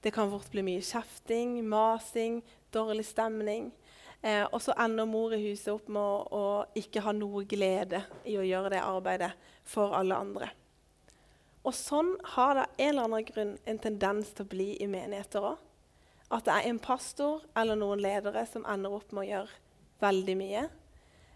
Det 0.00 0.14
kan 0.14 0.30
fort 0.32 0.48
bli 0.52 0.64
mye 0.64 0.82
kjefting, 0.84 1.58
masing, 1.68 2.40
dårlig 2.72 3.04
stemning. 3.10 3.68
Eh, 4.22 4.44
og 4.44 4.60
så 4.60 4.74
ender 4.76 5.08
mor 5.08 5.32
i 5.32 5.40
huset 5.46 5.72
opp 5.72 5.88
med 5.88 6.02
å, 6.02 6.16
å, 6.28 6.42
ikke 6.76 7.00
ha 7.06 7.12
noe 7.16 7.46
glede 7.48 8.02
i 8.28 8.36
å 8.36 8.44
gjøre 8.44 8.74
det 8.74 8.82
arbeidet 8.84 9.30
for 9.64 9.96
alle 9.96 10.18
andre. 10.20 10.50
Og 11.64 11.72
sånn 11.76 12.12
har 12.36 12.54
det 12.56 12.66
en 12.76 12.90
eller 12.90 13.08
annen 13.08 13.26
grunn 13.28 13.54
en 13.68 13.80
tendens 13.80 14.32
til 14.34 14.44
å 14.44 14.52
bli 14.52 14.68
i 14.80 14.88
menigheter 14.88 15.44
òg. 15.52 15.66
At 16.30 16.46
det 16.46 16.54
er 16.54 16.68
en 16.68 16.78
pastor 16.82 17.42
eller 17.58 17.78
noen 17.80 18.00
ledere 18.04 18.44
som 18.46 18.66
ender 18.68 18.92
opp 18.94 19.10
med 19.12 19.24
å 19.24 19.30
gjøre 19.30 19.58
veldig 20.04 20.36
mye. 20.38 20.66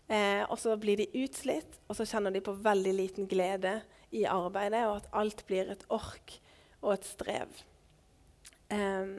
Eh, 0.06 0.42
og 0.44 0.58
så 0.60 0.76
blir 0.80 1.00
de 1.00 1.08
utslitt, 1.24 1.80
og 1.88 1.96
så 1.96 2.06
kjenner 2.08 2.34
de 2.34 2.44
på 2.44 2.52
veldig 2.64 2.92
liten 2.94 3.28
glede 3.28 3.78
i 4.14 4.26
arbeidet, 4.28 4.84
og 4.86 5.00
at 5.00 5.08
alt 5.16 5.40
blir 5.48 5.72
et 5.72 5.86
ork 5.92 6.36
og 6.82 6.92
et 6.98 7.08
strev. 7.08 7.64
Eh, 8.72 9.16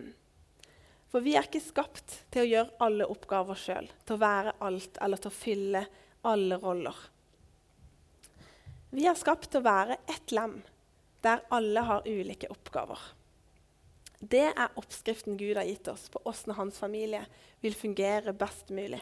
for 1.12 1.24
vi 1.24 1.35
er 1.38 1.47
ikke 1.47 1.63
skapt 1.63 2.17
til 2.33 2.43
å 2.43 2.50
gjøre 2.50 2.79
alle 2.85 3.07
oppgaver 3.12 3.59
sjøl, 3.59 3.89
til 4.05 4.17
å 4.17 4.24
være 4.24 4.55
alt 4.65 4.97
eller 5.01 5.21
til 5.21 5.31
å 5.31 5.38
fylle 5.38 5.83
alle 6.25 6.57
roller. 6.62 6.95
Vi 8.95 9.05
er 9.09 9.17
skapt 9.19 9.50
til 9.51 9.62
å 9.62 9.67
være 9.67 10.00
ett 10.12 10.31
lem 10.35 10.59
der 11.25 11.41
alle 11.53 11.81
har 11.83 12.05
ulike 12.07 12.50
oppgaver. 12.53 13.00
Det 14.19 14.47
er 14.47 14.77
oppskriften 14.79 15.38
Gud 15.38 15.57
har 15.57 15.67
gitt 15.67 15.88
oss 15.91 16.07
på 16.09 16.21
åssen 16.29 16.55
hans 16.55 16.77
familie 16.79 17.25
vil 17.62 17.75
fungere 17.75 18.33
best 18.33 18.71
mulig. 18.74 19.01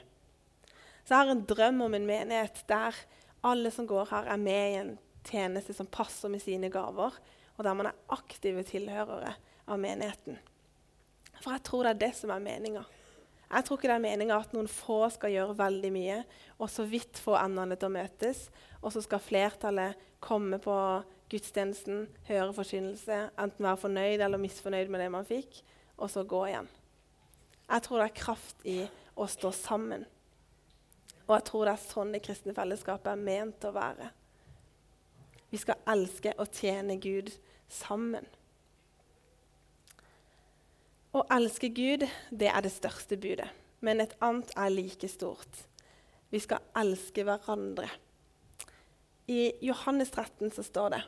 Så 1.04 1.14
jeg 1.14 1.20
har 1.20 1.32
en 1.34 1.46
drøm 1.48 1.84
om 1.86 1.94
en 1.96 2.08
menighet 2.08 2.64
der 2.68 2.98
alle 3.44 3.72
som 3.76 3.88
går 3.88 4.08
her, 4.10 4.30
er 4.32 4.40
med 4.40 4.72
i 4.72 4.80
en 4.80 4.94
tjeneste 5.28 5.76
som 5.76 5.90
passer 5.92 6.32
med 6.32 6.42
sine 6.44 6.70
gaver, 6.72 7.16
og 7.58 7.66
der 7.68 7.76
man 7.78 7.90
er 7.92 8.02
aktive 8.16 8.64
tilhørere 8.68 9.36
av 9.68 9.80
menigheten. 9.80 10.40
For 11.44 11.52
jeg 11.52 11.66
tror 11.68 11.84
det 11.84 11.94
er 11.94 12.04
det 12.06 12.14
som 12.16 12.32
er 12.32 12.44
meninga. 12.44 12.84
Jeg 13.54 13.66
tror 13.68 13.78
ikke 13.78 13.90
det 13.92 13.98
er 14.00 14.06
meninga 14.06 14.38
at 14.40 14.54
noen 14.56 14.70
få 14.72 15.04
skal 15.14 15.34
gjøre 15.34 15.58
veldig 15.60 15.90
mye, 15.94 16.22
og 16.58 16.72
så 16.72 16.86
vidt 16.90 17.20
få 17.22 17.36
endene 17.38 17.76
til 17.78 17.92
å 17.92 17.94
møtes, 17.94 18.48
og 18.82 18.96
så 18.96 19.04
skal 19.04 19.22
flertallet 19.22 20.00
komme 20.24 20.58
på 20.64 20.78
gudstjenesten, 21.30 22.08
høre 22.30 22.56
forkynnelse, 22.56 23.20
enten 23.42 23.68
være 23.68 23.82
fornøyd 23.84 24.24
eller 24.24 24.42
misfornøyd 24.42 24.90
med 24.94 25.04
det 25.04 25.12
man 25.14 25.28
fikk, 25.28 25.60
og 26.00 26.10
så 26.10 26.24
gå 26.26 26.42
igjen. 26.50 26.70
Jeg 27.68 27.86
tror 27.86 28.02
det 28.02 28.08
er 28.08 28.20
kraft 28.24 28.66
i 28.70 28.80
å 29.14 29.28
stå 29.30 29.52
sammen. 29.56 30.08
Og 31.28 31.36
jeg 31.38 31.46
tror 31.48 31.68
det 31.68 31.74
er 31.76 31.86
sånn 31.86 32.14
det 32.16 32.24
kristne 32.26 32.56
fellesskapet 32.56 33.12
er 33.14 33.26
ment 33.28 33.68
å 33.68 33.74
være. 33.76 34.10
Vi 35.54 35.60
skal 35.62 35.84
elske 35.94 36.34
og 36.42 36.50
tjene 36.58 36.98
Gud 37.02 37.30
sammen. 37.70 38.26
Å 41.14 41.22
elske 41.30 41.70
Gud, 41.70 42.08
det 42.34 42.48
er 42.50 42.64
det 42.66 42.72
største 42.74 43.20
budet. 43.22 43.50
Men 43.86 44.02
et 44.02 44.16
annet 44.24 44.50
er 44.58 44.72
like 44.74 45.10
stort. 45.12 45.60
Vi 46.34 46.40
skal 46.42 46.64
elske 46.80 47.26
hverandre. 47.28 47.86
I 49.30 49.54
Johannes 49.62 50.10
13 50.10 50.50
så 50.56 50.66
står 50.66 50.96
det 50.96 51.02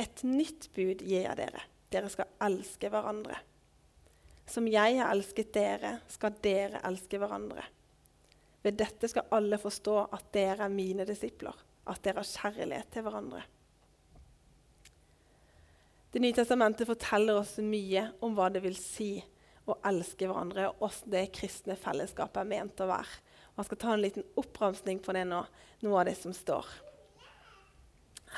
et 0.00 0.22
nytt 0.28 0.68
bud 0.76 1.00
gir 1.02 1.24
jeg 1.24 1.38
dere. 1.38 1.62
Dere 1.90 2.10
skal 2.12 2.28
elske 2.44 2.90
hverandre. 2.92 3.38
Som 4.50 4.68
jeg 4.70 4.98
har 4.98 5.10
elsket 5.14 5.54
dere, 5.54 5.96
skal 6.10 6.36
dere 6.42 6.82
elske 6.86 7.18
hverandre. 7.22 7.64
Ved 8.60 8.76
dette 8.76 9.08
skal 9.08 9.30
alle 9.34 9.58
forstå 9.62 9.96
at 10.12 10.28
dere 10.36 10.66
er 10.66 10.74
mine 10.74 11.06
disipler, 11.08 11.56
at 11.88 12.02
dere 12.04 12.20
har 12.20 12.52
kjærlighet 12.52 12.92
til 12.92 13.06
hverandre. 13.06 13.42
Det 16.10 16.18
nye 16.18 16.34
testamentet 16.34 16.88
forteller 16.88 17.38
oss 17.38 17.56
mye 17.62 18.08
om 18.24 18.34
hva 18.34 18.48
det 18.50 18.64
vil 18.64 18.74
si 18.74 19.12
å 19.70 19.76
elske 19.86 20.26
hverandre, 20.26 20.66
og 20.72 20.80
hvordan 20.82 21.12
det 21.12 21.26
kristne 21.36 21.76
fellesskapet 21.78 22.40
er 22.42 22.48
ment 22.50 22.82
å 22.82 22.88
være. 22.90 23.20
Og 23.52 23.60
jeg 23.60 23.68
skal 23.68 23.78
ta 23.84 23.92
en 23.94 24.02
liten 24.02 24.26
oppramsning 24.40 24.98
på 25.04 25.14
det 25.14 25.22
nå, 25.30 25.44
noe 25.84 26.00
av 26.00 26.08
det 26.08 26.16
som 26.18 26.34
står. 26.34 26.66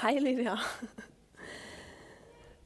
Hei, 0.03 0.19
Lydia. 0.21 0.59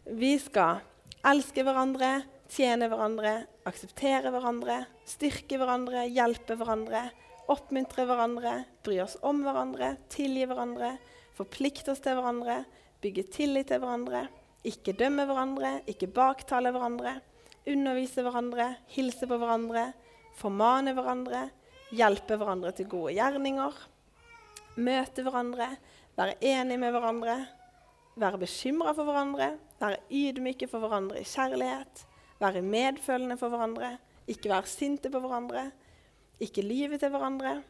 Vi 0.07 0.33
skal 0.43 0.81
elske 1.27 1.63
hverandre, 1.67 2.11
tjene 2.51 2.89
hverandre, 2.91 3.37
akseptere 3.67 4.31
hverandre, 4.35 4.81
styrke 5.07 5.59
hverandre, 5.61 6.05
hjelpe 6.11 6.57
hverandre, 6.59 7.05
oppmuntre 7.51 8.07
hverandre, 8.07 8.57
bry 8.87 8.99
oss 9.05 9.15
om 9.27 9.45
hverandre, 9.47 9.93
tilgi 10.11 10.47
hverandre, 10.51 10.97
forplikte 11.39 11.95
oss 11.95 12.03
til 12.03 12.19
hverandre, 12.19 12.65
bygge 13.03 13.27
tillit 13.35 13.71
til 13.71 13.83
hverandre, 13.83 14.25
ikke 14.67 14.97
dømme 14.99 15.27
hverandre, 15.29 15.81
ikke 15.91 16.11
baktale 16.11 16.73
hverandre, 16.75 17.19
undervise 17.67 18.23
hverandre, 18.27 18.71
hilse 18.95 19.29
på 19.29 19.39
hverandre, 19.41 19.91
formane 20.37 20.95
hverandre, 20.97 21.47
hjelpe 21.95 22.39
hverandre 22.39 22.73
til 22.77 22.89
gode 22.91 23.15
gjerninger, 23.17 23.79
møte 24.77 25.25
hverandre, 25.25 25.71
være 26.17 26.37
enig 26.45 26.79
med 26.83 26.95
hverandre, 26.95 27.37
være 28.17 28.41
bekymra 28.43 28.95
for 28.97 29.09
hverandre, 29.09 29.53
være 29.81 30.03
ydmyke 30.11 30.69
for 30.71 30.83
hverandre 30.83 31.21
i 31.21 31.29
kjærlighet, 31.29 32.05
være 32.41 32.65
medfølende 32.65 33.37
for 33.41 33.53
hverandre, 33.53 33.97
ikke 34.27 34.51
være 34.51 34.71
sinte 34.71 35.11
på 35.13 35.21
hverandre, 35.23 35.69
ikke 36.43 36.65
lyve 36.65 36.99
til 37.01 37.13
hverandre, 37.15 37.61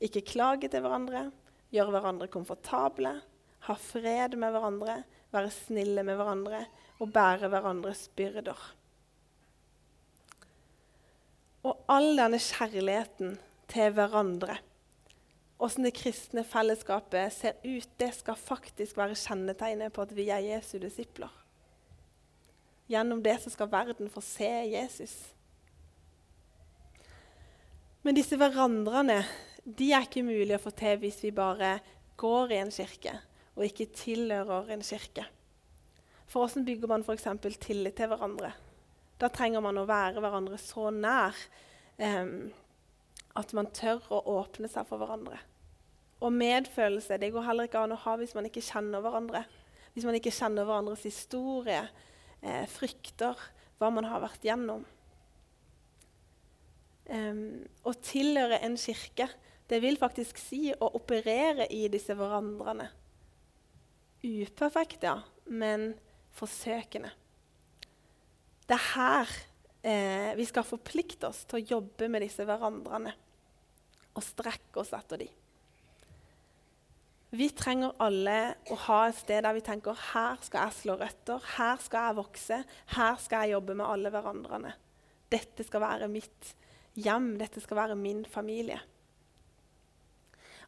ikke 0.00 0.24
klage 0.28 0.70
til 0.70 0.84
hverandre, 0.84 1.28
gjøre 1.74 1.94
hverandre 1.96 2.30
komfortable, 2.32 3.16
ha 3.64 3.74
fred 3.80 4.36
med 4.38 4.54
hverandre, 4.54 5.02
være 5.34 5.52
snille 5.54 6.04
med 6.06 6.18
hverandre 6.18 6.64
og 7.02 7.10
bære 7.14 7.50
hverandres 7.52 8.06
byrder. 8.16 8.60
Og 11.64 11.80
all 11.88 12.12
denne 12.18 12.38
kjærligheten 12.42 13.36
til 13.72 13.92
hverandre 13.96 14.60
Åssen 15.64 15.86
det 15.86 15.94
kristne 15.96 16.42
fellesskapet 16.44 17.32
ser 17.32 17.60
ut, 17.62 17.88
det 17.96 18.10
skal 18.16 18.36
faktisk 18.36 18.98
være 18.98 19.16
kjennetegnet 19.16 19.94
på 19.94 20.02
at 20.02 20.12
vi 20.16 20.26
er 20.28 20.42
Jesu 20.42 20.76
disipler. 20.82 21.30
Gjennom 22.90 23.22
det 23.24 23.38
så 23.40 23.52
skal 23.54 23.70
verden 23.72 24.10
få 24.12 24.20
se 24.20 24.50
Jesus. 24.74 25.14
Men 28.04 28.18
disse 28.18 28.36
hverandrene 28.36 29.22
de 29.64 29.92
er 29.94 30.04
ikke 30.04 30.26
mulig 30.26 30.58
å 30.58 30.64
få 30.66 30.74
til 30.76 30.98
hvis 31.00 31.22
vi 31.24 31.30
bare 31.32 31.78
går 32.20 32.52
i 32.52 32.60
en 32.60 32.74
kirke 32.74 33.14
og 33.54 33.64
ikke 33.66 33.86
tilhører 33.94 34.72
en 34.74 34.84
kirke. 34.84 35.26
For 36.26 36.44
hvordan 36.44 36.66
bygger 36.66 36.90
man 36.90 37.04
f.eks. 37.06 37.28
tillit 37.60 37.96
til 37.98 38.10
hverandre? 38.10 38.52
Da 39.20 39.30
trenger 39.30 39.62
man 39.62 39.78
å 39.78 39.86
være 39.86 40.22
hverandre 40.22 40.58
så 40.58 40.90
nær 40.90 41.36
um, 41.98 42.50
at 43.38 43.52
man 43.54 43.70
tør 43.74 44.02
å 44.14 44.22
åpne 44.40 44.70
seg 44.70 44.86
for 44.88 45.02
hverandre. 45.02 45.38
Og 46.24 46.32
medfølelse 46.32 47.18
det 47.20 47.32
går 47.34 47.46
heller 47.46 47.68
ikke 47.68 47.84
an 47.84 47.94
å 47.94 48.00
ha 48.06 48.16
hvis 48.18 48.34
man 48.36 48.48
ikke 48.48 48.64
kjenner 48.64 49.02
hverandre. 49.04 49.44
Hvis 49.94 50.06
man 50.08 50.16
ikke 50.18 50.34
kjenner 50.34 50.66
hverandres 50.66 51.04
historie, 51.06 51.84
eh, 52.42 52.64
frykter, 52.70 53.38
hva 53.78 53.90
man 53.94 54.06
har 54.08 54.22
vært 54.22 54.46
gjennom. 54.46 54.84
Um, 57.04 57.66
å 57.84 57.92
tilhøre 58.00 58.62
en 58.64 58.78
kirke, 58.80 59.28
det 59.68 59.80
vil 59.84 59.98
faktisk 60.00 60.38
si 60.40 60.70
å 60.72 60.88
operere 60.96 61.66
i 61.72 61.84
disse 61.92 62.16
hverandrene. 62.16 62.88
Uperfekt, 64.24 65.04
ja, 65.04 65.18
men 65.52 65.92
forsøkende. 66.34 67.10
Det 68.64 68.76
er 68.78 68.86
her 68.94 69.32
eh, 69.84 70.30
vi 70.38 70.46
skal 70.48 70.64
forplikte 70.64 71.28
oss 71.28 71.42
til 71.44 71.60
å 71.60 71.66
jobbe 71.76 72.08
med 72.08 72.24
disse 72.24 72.46
hverandrene 72.48 73.12
og 74.14 74.24
strekke 74.24 74.80
oss 74.80 74.94
etter 74.96 75.20
dem. 75.24 75.32
Vi 77.34 77.48
trenger 77.50 77.96
alle 78.02 78.54
å 78.70 78.76
ha 78.86 79.00
et 79.08 79.18
sted 79.18 79.42
der 79.42 79.56
vi 79.56 79.62
tenker 79.66 79.98
her 80.12 80.38
skal 80.46 80.68
jeg 80.68 80.78
slå 80.78 80.94
røtter, 81.00 81.42
her 81.56 81.80
skal 81.82 82.08
jeg 82.08 82.18
vokse, 82.20 82.58
her 82.94 83.16
skal 83.20 83.42
jeg 83.42 83.56
jobbe 83.56 83.74
med 83.74 83.88
alle 83.90 84.12
hverandrene. 84.14 84.70
Dette 85.34 85.66
skal 85.66 85.82
være 85.82 86.08
mitt 86.12 86.52
hjem, 86.94 87.32
dette 87.40 87.60
skal 87.60 87.80
være 87.80 87.98
min 87.98 88.22
familie. 88.30 88.78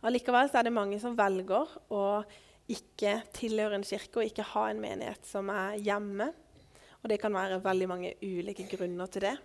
Allikevel 0.06 0.50
er 0.50 0.66
det 0.66 0.75
mange 0.75 0.98
som 1.00 1.14
velger 1.18 1.70
å 1.94 2.02
ikke 2.68 3.20
tilhøre 3.37 3.78
en 3.78 3.87
kirke 3.87 4.20
og 4.20 4.28
ikke 4.28 4.46
ha 4.54 4.66
en 4.70 4.80
menighet 4.82 5.26
som 5.28 5.50
er 5.54 5.78
hjemme. 5.78 6.30
Og 7.02 7.11
det 7.11 7.20
kan 7.23 7.35
være 7.35 7.62
veldig 7.64 7.88
mange 7.88 8.14
ulike 8.23 8.66
grunner 8.70 9.06
til 9.06 9.28
det. 9.28 9.37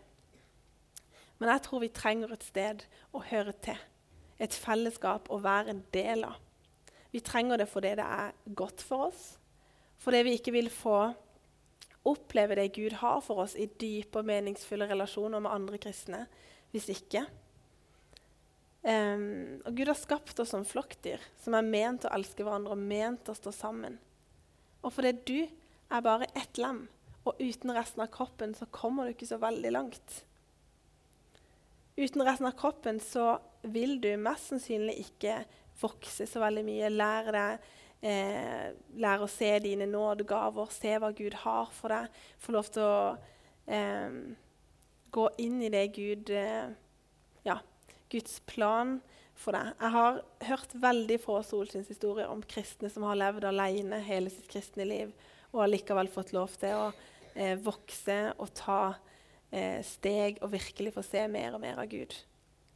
Men 1.37 1.49
jeg 1.49 1.61
tror 1.65 1.81
vi 1.83 1.89
trenger 1.93 2.33
et 2.33 2.45
sted 2.45 2.85
å 3.13 3.21
høre 3.25 3.53
til. 3.65 3.77
Et 4.41 4.53
fellesskap 4.53 5.29
å 5.29 5.41
være 5.41 5.73
en 5.73 5.83
del 5.93 6.25
av. 6.25 6.39
Vi 7.11 7.21
trenger 7.21 7.61
det 7.61 7.67
fordi 7.69 7.95
det 7.99 8.05
er 8.05 8.33
godt 8.57 8.81
for 8.85 9.09
oss. 9.09 9.23
Fordi 10.01 10.23
vi 10.25 10.37
ikke 10.37 10.53
vil 10.55 10.69
få 10.73 11.11
oppleve 12.09 12.57
det 12.57 12.71
Gud 12.73 12.95
har 13.01 13.19
for 13.21 13.43
oss 13.43 13.53
i 13.53 13.67
dype 13.69 14.21
og 14.21 14.25
meningsfulle 14.25 14.87
relasjoner 14.89 15.43
med 15.43 15.53
andre 15.53 15.77
kristne 15.81 16.23
hvis 16.71 16.87
ikke. 16.93 17.25
Um, 18.81 19.61
og 19.61 19.75
Gud 19.77 19.91
har 19.91 19.97
skapt 19.99 20.39
oss 20.41 20.55
som 20.55 20.63
flokkdyr 20.65 21.21
som 21.37 21.53
er 21.53 21.67
ment 21.67 22.07
å 22.07 22.13
elske 22.15 22.41
hverandre 22.41 22.73
og 22.73 22.81
ment 22.81 23.29
å 23.29 23.37
stå 23.37 23.53
sammen. 23.53 23.99
Og 24.81 24.95
fordi 24.95 25.11
du 25.27 25.37
er 25.91 26.01
bare 26.05 26.29
ett 26.33 26.57
lem, 26.57 26.87
og 27.21 27.37
uten 27.37 27.75
resten 27.75 28.01
av 28.01 28.09
kroppen 28.13 28.55
så 28.57 28.65
kommer 28.73 29.05
du 29.05 29.13
ikke 29.13 29.29
så 29.29 29.37
veldig 29.41 29.73
langt. 29.75 30.15
Uten 31.99 32.23
resten 32.25 32.49
av 32.49 32.55
kroppen 32.57 32.97
så 33.03 33.35
vil 33.61 33.99
du 34.01 34.09
mest 34.17 34.49
sannsynlig 34.49 34.97
ikke 35.03 35.43
vokse 35.81 36.25
så 36.25 36.41
veldig 36.41 36.65
mye, 36.65 36.89
lære 36.89 37.35
deg 37.35 37.69
eh, 38.01 38.71
lære 38.97 39.25
å 39.25 39.31
se 39.31 39.51
dine 39.63 39.87
nådegaver, 39.89 40.71
se 40.73 40.95
hva 40.99 41.11
Gud 41.15 41.37
har 41.43 41.69
for 41.75 41.93
deg. 41.93 42.21
Få 42.41 42.55
lov 42.55 42.71
til 42.73 42.85
å 42.85 43.01
eh, 43.69 44.15
gå 45.11 45.27
inn 45.43 45.59
i 45.61 45.71
det 45.73 45.87
Gud 45.95 46.33
eh, 46.35 46.71
Ja, 47.45 47.57
Guds 48.11 48.39
plan 48.49 48.97
for 49.39 49.55
deg. 49.55 49.71
Jeg 49.79 49.93
har 49.95 50.19
hørt 50.49 50.75
veldig 50.83 51.17
få 51.23 51.37
solskinnshistorier 51.47 52.31
om 52.31 52.43
kristne 52.43 52.91
som 52.91 53.05
har 53.07 53.19
levd 53.19 53.47
alene 53.49 54.01
hele 54.05 54.31
sitt 54.33 54.49
kristne 54.51 54.85
liv, 54.87 55.13
og 55.51 55.65
allikevel 55.65 56.11
fått 56.11 56.33
lov 56.35 56.53
til 56.59 56.77
å 56.77 56.89
eh, 57.33 57.57
vokse 57.59 58.19
og 58.37 58.51
ta 58.57 58.81
eh, 59.49 59.79
steg 59.85 60.41
og 60.41 60.53
virkelig 60.53 60.95
få 60.95 61.05
se 61.05 61.25
mer 61.31 61.55
og 61.57 61.63
mer 61.63 61.81
av 61.81 61.89
Gud. 61.91 62.15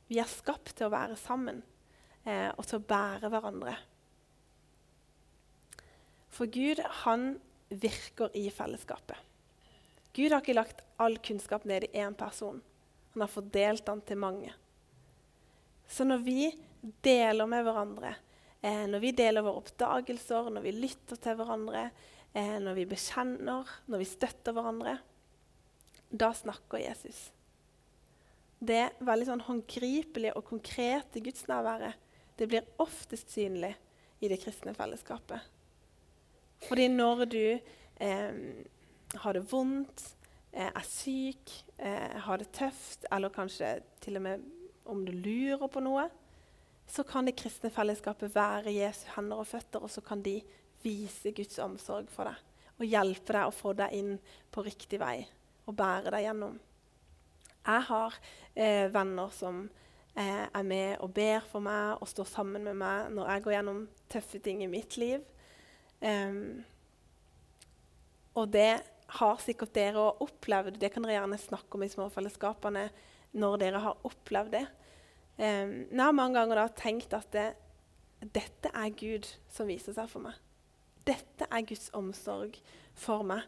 Vi 0.08 0.20
er 0.22 0.30
skapt 0.30 0.76
til 0.78 0.88
å 0.88 0.94
være 0.94 1.18
sammen 1.20 1.62
eh, 2.24 2.52
og 2.54 2.66
til 2.68 2.80
å 2.80 2.88
bære 2.88 3.32
hverandre. 3.34 3.78
For 6.36 6.52
Gud, 6.52 6.82
han 7.06 7.38
virker 7.70 8.34
i 8.36 8.50
fellesskapet. 8.52 9.18
Gud 10.16 10.32
har 10.32 10.44
ikke 10.44 10.56
lagt 10.56 10.84
all 11.02 11.18
kunnskap 11.24 11.66
ned 11.68 11.88
i 11.88 12.04
én 12.04 12.16
person. 12.16 12.62
Han 13.14 13.24
har 13.24 13.32
fordelt 13.32 13.86
den 13.88 14.04
til 14.04 14.20
mange. 14.20 14.52
Så 15.88 16.08
når 16.08 16.24
vi 16.26 16.40
deler 17.06 17.50
med 17.50 17.66
hverandre, 17.66 18.16
eh, 18.62 18.86
når 18.90 19.04
vi 19.04 19.14
deler 19.18 19.46
våre 19.46 19.64
oppdagelser, 19.64 20.50
når 20.54 20.66
vi 20.66 20.76
lytter 20.76 21.20
til 21.22 21.38
hverandre, 21.40 21.90
eh, 22.34 22.58
når 22.62 22.80
vi 22.80 22.88
bekjenner, 22.90 23.76
når 23.88 24.04
vi 24.04 24.10
støtter 24.10 24.56
hverandre, 24.56 24.98
da 26.10 26.32
snakker 26.34 26.84
Jesus. 26.84 27.30
Det 28.66 28.96
veldig 29.04 29.28
sånn 29.28 29.46
håndgripelige 29.46 30.36
og 30.38 30.48
konkrete 30.48 31.22
gudsnærværet 31.24 32.02
det 32.36 32.48
blir 32.52 32.68
oftest 32.84 33.32
synlig 33.32 33.74
i 34.24 34.30
det 34.32 34.40
kristne 34.42 34.74
fellesskapet. 34.76 35.40
Fordi 36.68 36.88
når 36.92 37.26
du 37.32 37.44
eh, 38.00 38.38
har 39.22 39.38
det 39.38 39.46
vondt, 39.52 40.04
eh, 40.52 40.68
er 40.68 40.88
syk, 40.88 41.52
eh, 41.78 42.18
har 42.26 42.42
det 42.42 42.52
tøft, 42.56 43.06
eller 43.12 43.34
kanskje 43.34 43.78
til 44.04 44.20
og 44.20 44.26
med 44.28 44.46
om 44.86 45.04
du 45.06 45.12
lurer 45.12 45.68
på 45.72 45.84
noe, 45.84 46.08
så 46.88 47.04
kan 47.08 47.26
det 47.26 47.38
kristne 47.40 47.72
fellesskapet 47.74 48.34
være 48.36 48.74
Jesu 48.76 49.06
hender 49.16 49.42
og 49.42 49.50
føtter, 49.50 49.82
og 49.82 49.92
så 49.92 50.04
kan 50.06 50.22
de 50.26 50.40
vise 50.86 51.34
Guds 51.34 51.58
omsorg 51.64 52.12
for 52.14 52.30
deg 52.30 52.42
og 52.76 52.90
hjelpe 52.90 53.32
deg 53.32 53.48
å 53.48 53.56
få 53.56 53.72
deg 53.78 53.94
inn 53.96 54.16
på 54.52 54.64
riktig 54.66 55.00
vei 55.00 55.24
og 55.66 55.78
bære 55.80 56.12
deg 56.14 56.26
gjennom. 56.28 56.58
Jeg 57.66 57.86
har 57.88 58.18
eh, 58.54 58.86
venner 58.94 59.32
som 59.34 59.64
eh, 60.14 60.44
er 60.46 60.66
med 60.68 61.00
og 61.02 61.14
ber 61.16 61.46
for 61.50 61.64
meg 61.66 61.96
og 61.98 62.10
står 62.12 62.28
sammen 62.30 62.68
med 62.68 62.78
meg 62.78 63.14
når 63.16 63.32
jeg 63.32 63.46
går 63.46 63.56
gjennom 63.56 63.80
tøffe 64.12 64.42
ting 64.44 64.62
i 64.62 64.70
mitt 64.70 65.00
liv. 65.02 65.24
Um, 66.04 66.60
og 68.36 68.52
det 68.54 68.84
har 69.18 69.42
sikkert 69.42 69.74
dere 69.74 70.04
òg 70.04 70.22
opplevd. 70.28 70.78
Det 70.78 70.92
kan 70.94 71.06
dere 71.06 71.16
gjerne 71.16 71.40
snakke 71.40 71.78
om 71.78 71.86
i 71.86 71.90
småfellesskapene 71.90 72.90
når 73.36 73.60
dere 73.62 73.84
har 73.84 74.08
opplevd 74.08 74.56
det. 74.56 74.66
Um, 75.36 75.76
jeg 75.92 76.02
har 76.02 76.16
mange 76.16 76.40
ganger 76.40 76.72
tenkt 76.80 77.14
at 77.16 77.28
det, 77.36 77.50
dette 78.24 78.72
er 78.72 78.96
Gud 78.96 79.28
som 79.52 79.70
viser 79.70 79.96
seg 79.98 80.10
for 80.12 80.24
meg. 80.26 80.40
Dette 81.06 81.48
er 81.52 81.66
Guds 81.68 81.92
omsorg 81.94 82.56
for 82.98 83.26
meg, 83.28 83.44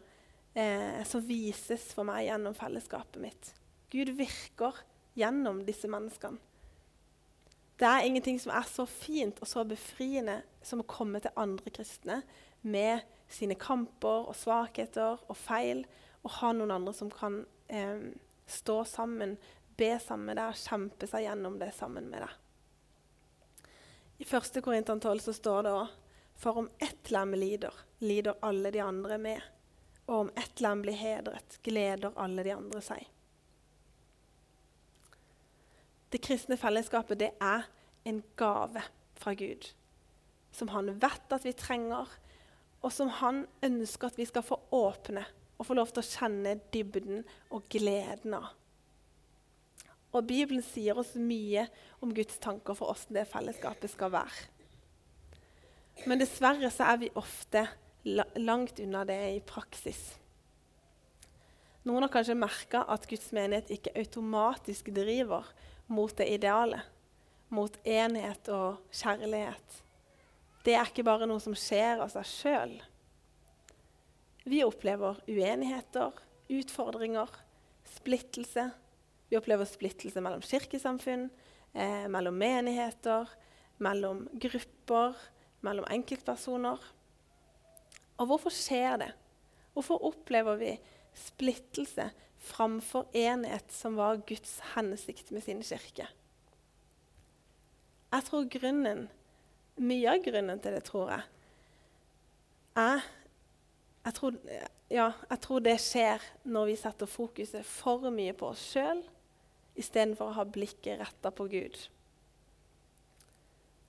eh, 0.54 1.00
som 1.08 1.24
vises 1.26 1.88
for 1.96 2.06
meg 2.06 2.28
gjennom 2.28 2.54
fellesskapet 2.54 3.18
mitt. 3.22 3.50
Gud 3.90 4.12
virker 4.14 4.76
gjennom 5.18 5.64
disse 5.66 5.90
menneskene. 5.90 6.38
Det 7.78 7.86
er 7.86 8.06
ingenting 8.06 8.40
som 8.42 8.50
er 8.54 8.66
så 8.66 8.84
fint 8.90 9.38
og 9.38 9.46
så 9.46 9.62
befriende 9.66 10.40
som 10.66 10.80
å 10.82 10.86
komme 10.86 11.20
til 11.22 11.34
andre 11.38 11.70
kristne 11.70 12.22
med 12.66 13.04
sine 13.30 13.54
kamper 13.58 14.26
og 14.30 14.34
svakheter 14.34 15.20
og 15.28 15.36
feil, 15.38 15.84
og 16.26 16.34
ha 16.40 16.50
noen 16.56 16.74
andre 16.74 16.94
som 16.96 17.10
kan 17.12 17.44
eh, 17.70 18.10
stå 18.50 18.80
sammen, 18.88 19.36
be 19.78 19.94
sammen 20.02 20.26
med 20.28 20.38
deg 20.40 20.52
og 20.52 20.60
kjempe 20.60 21.08
seg 21.08 21.24
gjennom 21.24 21.58
det 21.60 21.70
sammen 21.76 22.08
med 22.10 22.24
deg. 22.24 22.36
I 24.18 24.26
1. 24.26 24.58
Korintan 24.64 25.00
12 25.00 25.20
så 25.28 25.34
står 25.36 25.62
det 25.62 25.74
òg 25.78 25.94
For 26.38 26.58
om 26.58 26.68
ett 26.82 27.10
lem 27.14 27.34
lider, 27.38 27.74
lider 27.98 28.38
alle 28.42 28.70
de 28.74 28.82
andre 28.82 29.18
med. 29.18 29.42
Og 30.06 30.14
om 30.24 30.30
ett 30.38 30.60
lem 30.60 30.82
blir 30.82 30.98
hedret, 30.98 31.58
gleder 31.62 32.14
alle 32.16 32.42
de 32.46 32.54
andre 32.54 32.82
seg. 32.82 33.06
Det 36.08 36.22
kristne 36.24 36.56
fellesskapet 36.56 37.20
det 37.20 37.32
er 37.42 37.66
en 38.08 38.22
gave 38.38 38.82
fra 39.18 39.34
Gud, 39.36 39.66
som 40.54 40.70
han 40.72 40.94
vet 41.02 41.34
at 41.34 41.44
vi 41.44 41.52
trenger, 41.52 42.08
og 42.80 42.94
som 42.94 43.10
han 43.20 43.42
ønsker 43.62 44.08
at 44.08 44.18
vi 44.18 44.26
skal 44.30 44.46
få 44.46 44.60
åpne 44.72 45.26
og 45.58 45.66
få 45.66 45.76
lov 45.76 45.90
til 45.92 46.00
å 46.00 46.08
kjenne 46.08 46.54
dybden 46.72 47.26
og 47.52 47.66
gleden 47.70 48.38
av. 48.38 48.54
Og 50.16 50.24
Bibelen 50.28 50.62
sier 50.64 50.98
oss 50.98 51.14
mye 51.20 51.66
om 52.04 52.14
Guds 52.16 52.38
tanker 52.40 52.76
for 52.78 52.88
hvordan 52.88 53.18
det 53.18 53.28
fellesskapet 53.28 53.92
skal 53.92 54.14
være. 54.14 54.46
Men 56.06 56.20
dessverre 56.22 56.70
så 56.72 56.92
er 56.92 57.02
vi 57.02 57.10
ofte 57.18 57.66
langt 58.38 58.78
unna 58.80 59.02
det 59.08 59.18
i 59.34 59.40
praksis. 59.44 60.00
Noen 61.88 62.04
har 62.04 62.12
kanskje 62.12 62.36
merka 62.38 62.84
at 62.90 63.06
Guds 63.08 63.30
menighet 63.36 63.72
ikke 63.74 63.96
automatisk 63.98 64.90
driver 64.94 65.46
mot 65.88 66.12
det 66.18 66.28
idealet, 66.36 66.84
mot 67.48 67.74
enhet 67.88 68.50
og 68.52 68.82
kjærlighet. 68.92 69.78
Det 70.66 70.74
er 70.76 70.90
ikke 70.90 71.06
bare 71.06 71.28
noe 71.28 71.40
som 71.40 71.54
skjer 71.56 72.02
av 72.04 72.12
seg 72.12 72.28
sjøl. 72.28 72.74
Vi 74.48 74.60
opplever 74.64 75.20
uenigheter, 75.28 76.12
utfordringer, 76.52 77.30
splittelse. 77.96 78.68
Vi 79.28 79.36
opplever 79.36 79.68
splittelse 79.68 80.20
mellom 80.24 80.42
kirkesamfunn, 80.44 81.28
eh, 81.74 82.06
mellom 82.08 82.38
menigheter, 82.38 83.28
mellom 83.78 84.28
grupper, 84.40 85.16
mellom 85.60 85.84
enkeltpersoner. 85.90 86.78
Og 88.18 88.26
hvorfor 88.26 88.50
skjer 88.50 88.96
det? 88.98 89.12
Hvorfor 89.74 90.00
opplever 90.08 90.56
vi 90.56 90.78
splittelse 91.18 92.10
framfor 92.38 93.06
enhet, 93.12 93.72
som 93.72 93.96
var 93.96 94.22
Guds 94.26 94.60
hensikt 94.74 95.30
med 95.30 95.42
sin 95.42 95.62
kirke. 95.62 96.08
Jeg 98.12 98.24
tror 98.24 98.48
grunnen, 98.50 99.08
Mye 99.78 100.10
av 100.10 100.24
grunnen 100.24 100.58
til 100.58 100.74
det, 100.74 100.80
tror 100.88 101.10
jeg, 101.12 101.22
er 102.82 103.04
jeg 104.08 104.14
tror, 104.16 104.38
ja, 104.90 105.04
jeg 105.30 105.40
tror 105.44 105.60
det 105.62 105.74
skjer 105.78 106.24
når 106.50 106.66
vi 106.66 106.74
setter 106.80 107.10
fokuset 107.10 107.66
for 107.66 108.08
mye 108.10 108.32
på 108.34 108.48
oss 108.48 108.64
sjøl 108.72 109.04
istedenfor 109.78 110.30
å 110.30 110.38
ha 110.40 110.46
blikket 110.48 111.00
retta 111.00 111.32
på 111.34 111.48
Gud. 111.50 111.78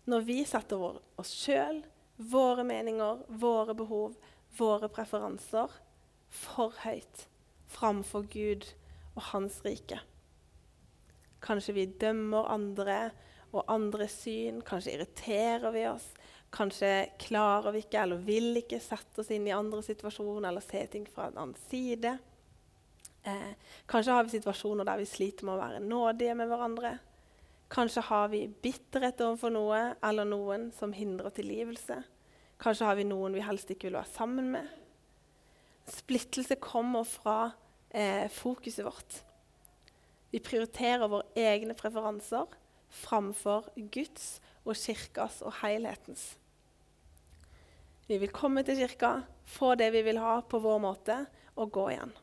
Når 0.09 0.25
vi 0.25 0.39
setter 0.47 0.99
oss 1.21 1.33
sjøl, 1.37 1.83
våre 2.17 2.65
meninger, 2.67 3.23
våre 3.41 3.75
behov, 3.77 4.15
våre 4.57 4.89
preferanser 4.91 5.71
for 6.33 6.73
høyt, 6.83 7.27
framfor 7.69 8.25
Gud 8.31 8.65
og 9.15 9.21
hans 9.31 9.59
rike. 9.65 9.99
Kanskje 11.43 11.75
vi 11.77 11.85
dømmer 12.01 12.49
andre 12.51 12.97
og 13.53 13.69
andres 13.71 14.17
syn. 14.23 14.59
Kanskje 14.65 14.97
irriterer 14.97 15.71
vi 15.73 15.85
oss. 15.89 16.07
Kanskje 16.53 17.09
klarer 17.21 17.73
vi 17.75 17.83
ikke 17.83 18.01
eller 18.03 18.25
vil 18.25 18.57
ikke 18.59 18.81
sette 18.81 19.21
oss 19.21 19.29
inn 19.33 19.47
i 19.47 19.55
andre 19.55 19.83
situasjoner 19.85 20.49
eller 20.49 20.65
se 20.65 20.81
ting 20.91 21.05
fra 21.07 21.29
en 21.29 21.37
annen 21.37 21.61
side. 21.69 22.17
Eh, 23.27 23.53
kanskje 23.89 24.15
har 24.15 24.23
vi 24.23 24.37
situasjoner 24.37 24.87
der 24.87 25.01
vi 25.01 25.07
sliter 25.09 25.47
med 25.47 25.57
å 25.57 25.61
være 25.61 25.83
nådige 25.83 26.35
med 26.39 26.49
hverandre. 26.51 26.93
Kanskje 27.69 28.01
har 28.07 28.29
vi 28.31 28.45
bitterhet 28.47 29.21
overfor 29.21 29.53
noe 29.53 29.81
eller 30.05 30.25
noen 30.25 30.69
som 30.75 30.93
hindrer 30.95 31.33
tilgivelse. 31.35 31.99
Kanskje 32.59 32.87
har 32.87 32.97
vi 32.99 33.07
noen 33.07 33.35
vi 33.35 33.43
helst 33.45 33.69
ikke 33.71 33.89
vil 33.89 33.99
være 33.99 34.13
sammen 34.15 34.49
med. 34.55 34.69
Splittelse 35.89 36.57
kommer 36.61 37.05
fra 37.07 37.51
eh, 37.89 38.29
fokuset 38.31 38.85
vårt. 38.85 39.21
Vi 40.29 40.41
prioriterer 40.43 41.09
våre 41.09 41.29
egne 41.37 41.75
preferanser 41.77 42.49
framfor 42.89 43.69
Guds 43.93 44.39
og 44.65 44.77
kirkas 44.77 45.41
og 45.45 45.53
helhetens. 45.61 46.35
Vi 48.09 48.17
vil 48.17 48.33
komme 48.33 48.63
til 48.65 48.79
kirka, 48.81 49.19
få 49.45 49.75
det 49.77 49.91
vi 49.93 50.01
vil 50.05 50.17
ha 50.21 50.39
på 50.41 50.61
vår 50.61 50.81
måte, 50.81 51.19
og 51.59 51.71
gå 51.75 51.89
igjen. 51.91 52.13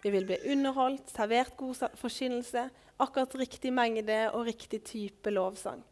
Vi 0.00 0.12
vil 0.14 0.26
bli 0.28 0.38
underholdt, 0.52 1.10
servert 1.12 1.56
god 1.60 1.90
forkynnelse, 2.00 2.68
akkurat 3.00 3.36
riktig 3.40 3.72
mengde 3.74 4.18
og 4.32 4.46
riktig 4.48 4.82
type 4.88 5.32
lovsang. 5.32 5.82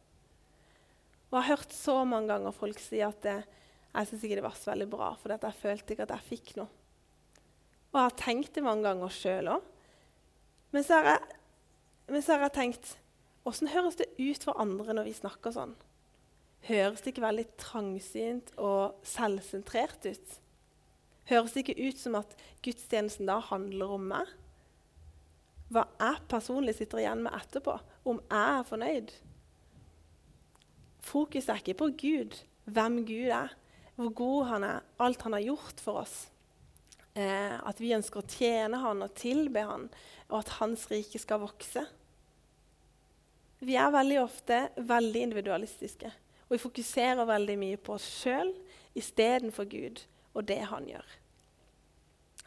Og 1.29 1.37
Jeg 1.37 1.45
har 1.45 1.57
hørt 1.57 1.73
så 1.77 2.05
mange 2.09 2.33
ganger 2.33 2.57
folk 2.57 2.79
si 2.81 3.03
at 3.05 3.21
det, 3.23 3.43
jeg 3.93 4.09
syns 4.09 4.25
ikke 4.25 4.39
det 4.39 4.45
var 4.47 4.57
så 4.57 4.71
veldig 4.71 4.89
bra, 4.91 5.11
for 5.21 5.33
jeg 5.33 5.61
følte 5.61 5.93
ikke 5.95 6.07
at 6.07 6.15
jeg 6.17 6.29
fikk 6.29 6.55
noe. 6.57 6.71
Og 7.89 7.99
jeg 7.99 8.07
har 8.07 8.17
tenkt 8.21 8.55
det 8.57 8.65
mange 8.65 8.85
ganger 8.85 9.13
sjøl 9.13 9.53
òg. 9.57 9.69
Men, 10.73 10.85
men, 12.09 12.23
så 12.23 12.37
har 12.37 12.49
jeg 12.49 12.57
tenkt 12.57 12.97
Åssen 13.49 13.71
høres 13.73 13.97
det 13.97 14.11
ut 14.19 14.43
for 14.45 14.59
andre 14.61 14.93
når 14.93 15.07
vi 15.09 15.15
snakker 15.17 15.55
sånn? 15.55 15.73
Høres 16.69 17.01
det 17.01 17.15
ikke 17.15 17.25
veldig 17.25 17.47
trangsynt 17.57 18.51
og 18.61 18.99
selvsentrert 19.09 20.05
ut? 20.05 20.35
Høres 21.29 21.53
det 21.53 21.65
ikke 21.65 21.89
ut 21.91 21.99
som 22.01 22.17
at 22.17 22.31
gudstjenesten 22.65 23.29
da 23.29 23.37
handler 23.51 23.97
om 23.99 24.07
meg? 24.15 24.31
Hva 25.69 25.85
jeg 26.01 26.23
personlig 26.31 26.79
sitter 26.79 27.03
igjen 27.03 27.27
med 27.27 27.37
etterpå, 27.37 27.75
om 28.09 28.23
jeg 28.25 28.55
er 28.55 28.69
fornøyd? 28.71 29.13
Fokuset 31.05 31.53
er 31.53 31.61
ikke 31.61 31.77
på 31.83 31.91
Gud, 32.01 32.39
hvem 32.65 33.03
Gud 33.09 33.29
er, 33.29 33.53
hvor 33.99 34.15
god 34.17 34.49
han 34.55 34.67
er, 34.71 34.89
alt 35.05 35.25
han 35.27 35.37
har 35.37 35.45
gjort 35.45 35.85
for 35.85 36.01
oss. 36.05 36.17
Eh, 37.13 37.57
at 37.61 37.81
vi 37.83 37.93
ønsker 37.97 38.23
å 38.23 38.29
tjene 38.31 38.81
han 38.81 39.05
og 39.05 39.17
tilbe 39.19 39.65
han, 39.69 39.89
og 40.31 40.41
at 40.41 40.57
hans 40.63 40.87
rike 40.89 41.21
skal 41.21 41.43
vokse. 41.45 41.85
Vi 43.61 43.77
er 43.77 43.93
veldig 43.93 44.21
ofte 44.23 44.69
veldig 44.79 45.29
individualistiske. 45.29 46.13
Og 46.49 46.55
vi 46.57 46.63
fokuserer 46.63 47.29
veldig 47.29 47.57
mye 47.61 47.81
på 47.83 47.99
oss 47.99 48.07
sjøl 48.23 48.55
istedenfor 48.97 49.69
Gud 49.69 50.07
og 50.35 50.47
det 50.49 50.61
han 50.71 50.89
gjør. 50.89 51.15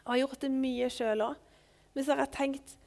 Jeg 0.02 0.10
har 0.10 0.20
gjort 0.22 0.44
det 0.44 0.50
mye 0.54 0.88
sjøl 0.90 1.24
òg. 1.28 1.48
Men 1.92 2.04
så 2.04 2.14
har 2.14 2.24
jeg 2.24 2.34
tenkt 2.36 2.78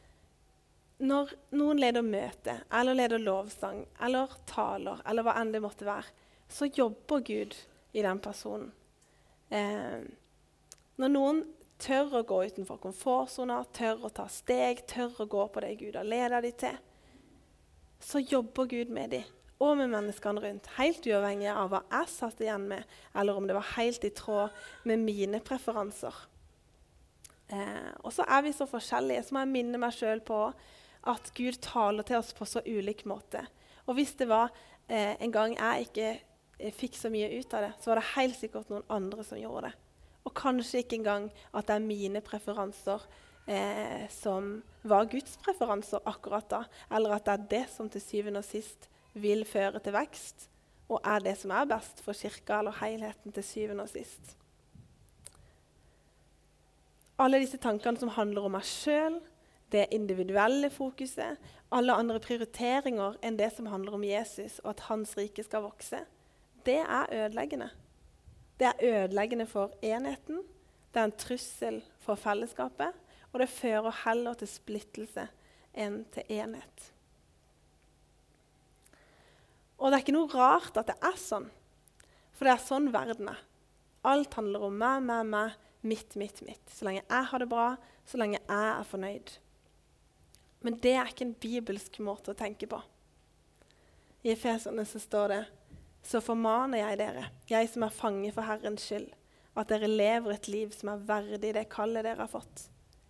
Når 1.06 1.34
noen 1.60 1.80
leder 1.82 2.06
møte, 2.08 2.54
eller 2.72 2.96
leder 2.96 3.20
lovsang, 3.20 3.82
eller 4.00 4.32
taler, 4.48 5.02
eller 5.04 5.26
hva 5.28 5.34
enn 5.42 5.52
det 5.52 5.60
måtte 5.60 5.84
være, 5.84 6.08
så 6.48 6.70
jobber 6.72 7.20
Gud 7.20 7.58
i 7.92 8.04
den 8.06 8.22
personen. 8.24 8.70
Eh, 9.52 10.06
når 10.96 11.12
noen 11.12 11.42
tør 11.84 12.22
å 12.22 12.24
gå 12.24 12.38
utenfor 12.48 12.80
komfortsona, 12.80 13.60
tør 13.76 14.08
å 14.08 14.14
ta 14.16 14.30
steg, 14.32 14.86
tør 14.88 15.20
å 15.20 15.28
gå 15.36 15.44
på 15.52 15.66
det 15.66 15.74
Gud 15.82 16.00
har 16.00 16.08
leda 16.08 16.40
dem 16.40 16.56
til, 16.64 16.80
så 18.00 18.24
jobber 18.24 18.72
Gud 18.72 18.96
med 18.96 19.18
dem 19.18 19.36
og 19.66 19.80
med 19.80 19.92
menneskene 19.92 20.42
rundt, 20.44 20.70
helt 20.78 21.08
uavhengig 21.10 21.50
av 21.52 21.72
hva 21.72 21.82
jeg 21.90 22.12
satt 22.14 22.42
igjen 22.44 22.68
med, 22.70 22.96
eller 23.18 23.38
om 23.38 23.48
det 23.48 23.58
var 23.58 23.74
helt 23.76 24.08
i 24.08 24.14
tråd 24.16 24.56
med 24.90 25.04
mine 25.04 25.42
preferanser. 25.46 26.16
Eh, 27.54 27.92
og 28.02 28.14
så 28.14 28.26
er 28.26 28.46
vi 28.46 28.54
så 28.56 28.68
forskjellige, 28.70 29.26
så 29.26 29.36
må 29.36 29.44
jeg 29.44 29.54
minne 29.54 29.82
meg 29.82 29.94
sjøl 29.96 30.24
på 30.26 30.40
at 31.06 31.34
Gud 31.38 31.60
taler 31.62 32.06
til 32.08 32.18
oss 32.18 32.34
på 32.34 32.48
så 32.50 32.64
ulik 32.66 33.06
måte. 33.10 33.44
Og 33.86 33.98
hvis 34.00 34.16
det 34.18 34.30
var 34.30 34.50
eh, 34.90 35.14
en 35.22 35.34
gang 35.34 35.54
jeg 35.58 35.90
ikke 35.90 36.08
eh, 36.14 36.74
fikk 36.74 36.98
så 36.98 37.12
mye 37.14 37.30
ut 37.38 37.54
av 37.54 37.68
det, 37.68 37.74
så 37.80 37.92
var 37.92 38.02
det 38.02 38.14
helt 38.16 38.40
sikkert 38.40 38.74
noen 38.74 38.88
andre 38.90 39.26
som 39.28 39.40
gjorde 39.40 39.70
det. 39.70 39.76
Og 40.26 40.34
kanskje 40.34 40.82
ikke 40.82 41.00
engang 41.04 41.30
at 41.54 41.68
det 41.70 41.78
er 41.78 41.86
mine 41.86 42.22
preferanser 42.26 43.06
eh, 43.46 44.10
som 44.10 44.58
var 44.82 45.06
Guds 45.12 45.38
preferanser 45.46 46.02
akkurat 46.10 46.50
da, 46.50 46.64
eller 46.90 47.18
at 47.18 47.28
det 47.28 47.36
er 47.36 47.48
det 47.54 47.64
som 47.74 47.90
til 47.90 48.02
syvende 48.02 48.42
og 48.42 48.48
sist 48.48 48.90
vil 49.16 49.46
føre 49.48 49.80
til 49.80 49.96
vekst, 49.96 50.50
og 50.92 51.02
er 51.02 51.24
det 51.24 51.36
som 51.40 51.54
er 51.56 51.70
best 51.70 52.02
for 52.06 52.18
kirka 52.18 52.60
eller 52.60 52.76
helheten 52.82 53.34
til 53.34 53.44
syvende 53.44 53.86
og 53.88 53.90
sist. 53.90 54.36
Alle 57.20 57.40
disse 57.40 57.58
tankene 57.58 57.98
som 57.98 58.12
handler 58.12 58.46
om 58.46 58.54
meg 58.58 58.66
sjøl, 58.68 59.22
det 59.72 59.88
individuelle 59.96 60.70
fokuset, 60.70 61.40
alle 61.74 61.96
andre 61.96 62.20
prioriteringer 62.22 63.16
enn 63.26 63.40
det 63.40 63.50
som 63.56 63.70
handler 63.72 63.96
om 63.98 64.04
Jesus 64.06 64.60
og 64.64 64.76
at 64.76 64.84
hans 64.90 65.16
rike 65.18 65.44
skal 65.44 65.64
vokse, 65.66 66.04
det 66.68 66.82
er 66.84 67.10
ødeleggende. 67.24 67.70
Det 68.60 68.68
er 68.68 68.84
ødeleggende 68.84 69.48
for 69.48 69.74
enheten, 69.84 70.44
det 70.94 71.02
er 71.02 71.10
en 71.10 71.18
trussel 71.20 71.82
for 72.04 72.20
fellesskapet, 72.20 72.92
og 73.32 73.40
det 73.42 73.50
fører 73.52 73.96
heller 74.06 74.38
til 74.40 74.48
splittelse 74.48 75.28
enn 75.76 76.04
til 76.16 76.30
enhet. 76.32 76.92
Og 79.80 79.92
det 79.92 79.98
er 79.98 80.06
ikke 80.06 80.16
noe 80.16 80.32
rart 80.32 80.78
at 80.80 80.90
det 80.92 80.96
er 81.04 81.18
sånn, 81.20 81.50
for 82.36 82.48
det 82.48 82.56
er 82.56 82.64
sånn 82.64 82.92
verden 82.94 83.32
er. 83.32 83.42
Alt 84.06 84.38
handler 84.38 84.68
om 84.68 84.76
meg, 84.78 85.02
meg, 85.04 85.26
meg, 85.28 85.56
mitt, 85.86 86.16
mitt, 86.20 86.42
mitt. 86.46 86.64
Så 86.72 86.86
lenge 86.88 87.02
jeg 87.04 87.30
har 87.32 87.42
det 87.42 87.50
bra, 87.50 87.68
så 88.06 88.20
lenge 88.22 88.40
jeg 88.40 88.70
er 88.70 88.88
fornøyd. 88.90 89.34
Men 90.66 90.80
det 90.82 90.96
er 90.98 91.10
ikke 91.10 91.28
en 91.28 91.38
bibelsk 91.42 92.00
måte 92.06 92.34
å 92.34 92.38
tenke 92.38 92.70
på. 92.70 92.80
I 94.26 94.32
Efeserne 94.34 94.86
så 94.90 95.02
står 95.02 95.34
det 95.34 95.44
så 96.06 96.22
formaner 96.22 96.84
jeg 96.84 97.00
dere, 97.02 97.28
jeg 97.50 97.70
som 97.72 97.86
er 97.86 97.94
fange 97.94 98.30
for 98.34 98.46
Herrens 98.46 98.86
skyld, 98.86 99.10
at 99.58 99.72
dere 99.72 99.90
lever 99.90 100.36
et 100.36 100.50
liv 100.52 100.74
som 100.76 100.92
er 100.92 101.06
verdig 101.08 101.54
det 101.56 101.64
kallet 101.74 102.06
dere 102.06 102.26
har 102.26 102.30
fått, 102.30 102.68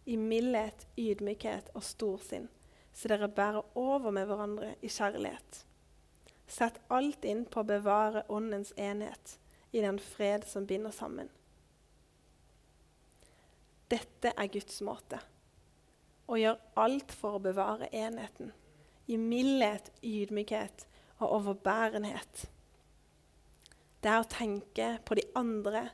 i 0.07 0.15
mildhet, 0.19 0.85
ydmykhet 0.95 1.73
og 1.75 1.83
storsinn, 1.83 2.47
så 2.95 3.11
dere 3.11 3.27
bærer 3.27 3.65
over 3.75 4.15
med 4.15 4.29
hverandre 4.29 4.75
i 4.79 4.91
kjærlighet. 4.91 5.65
Sett 6.47 6.79
alt 6.87 7.25
inn 7.25 7.45
på 7.49 7.61
å 7.61 7.67
bevare 7.67 8.25
åndens 8.29 8.73
enhet 8.77 9.37
i 9.75 9.81
den 9.81 9.99
fred 9.99 10.45
som 10.47 10.65
binder 10.65 10.93
sammen. 10.93 11.29
Dette 13.91 14.31
er 14.33 14.51
Guds 14.53 14.81
måte. 14.85 15.19
Å 16.25 16.37
gjøre 16.39 16.81
alt 16.81 17.13
for 17.13 17.37
å 17.37 17.43
bevare 17.43 17.89
enheten. 17.93 18.51
I 19.05 19.17
mildhet, 19.21 19.91
ydmykhet 20.01 20.87
og 21.19 21.35
overbærenhet. 21.39 22.45
Det 24.01 24.09
er 24.09 24.21
å 24.21 24.29
tenke 24.29 24.87
på 25.05 25.17
de 25.17 25.25
andre, 25.37 25.87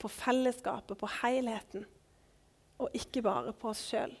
på 0.00 0.10
fellesskapet, 0.12 0.96
på 1.00 1.08
helheten. 1.22 1.86
Og 2.78 2.94
ikke 2.96 3.24
bare 3.24 3.54
på 3.56 3.72
oss 3.72 3.82
sjøl. 3.88 4.12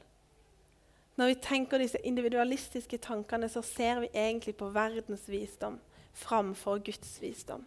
Når 1.18 1.32
vi 1.32 1.40
tenker 1.42 1.82
disse 1.82 1.98
individualistiske 2.06 3.00
tankene, 3.02 3.48
så 3.50 3.62
ser 3.66 4.04
vi 4.04 4.12
egentlig 4.14 4.54
på 4.56 4.68
verdens 4.70 5.26
visdom 5.26 5.80
framfor 6.14 6.78
Guds 6.86 7.16
visdom. 7.22 7.64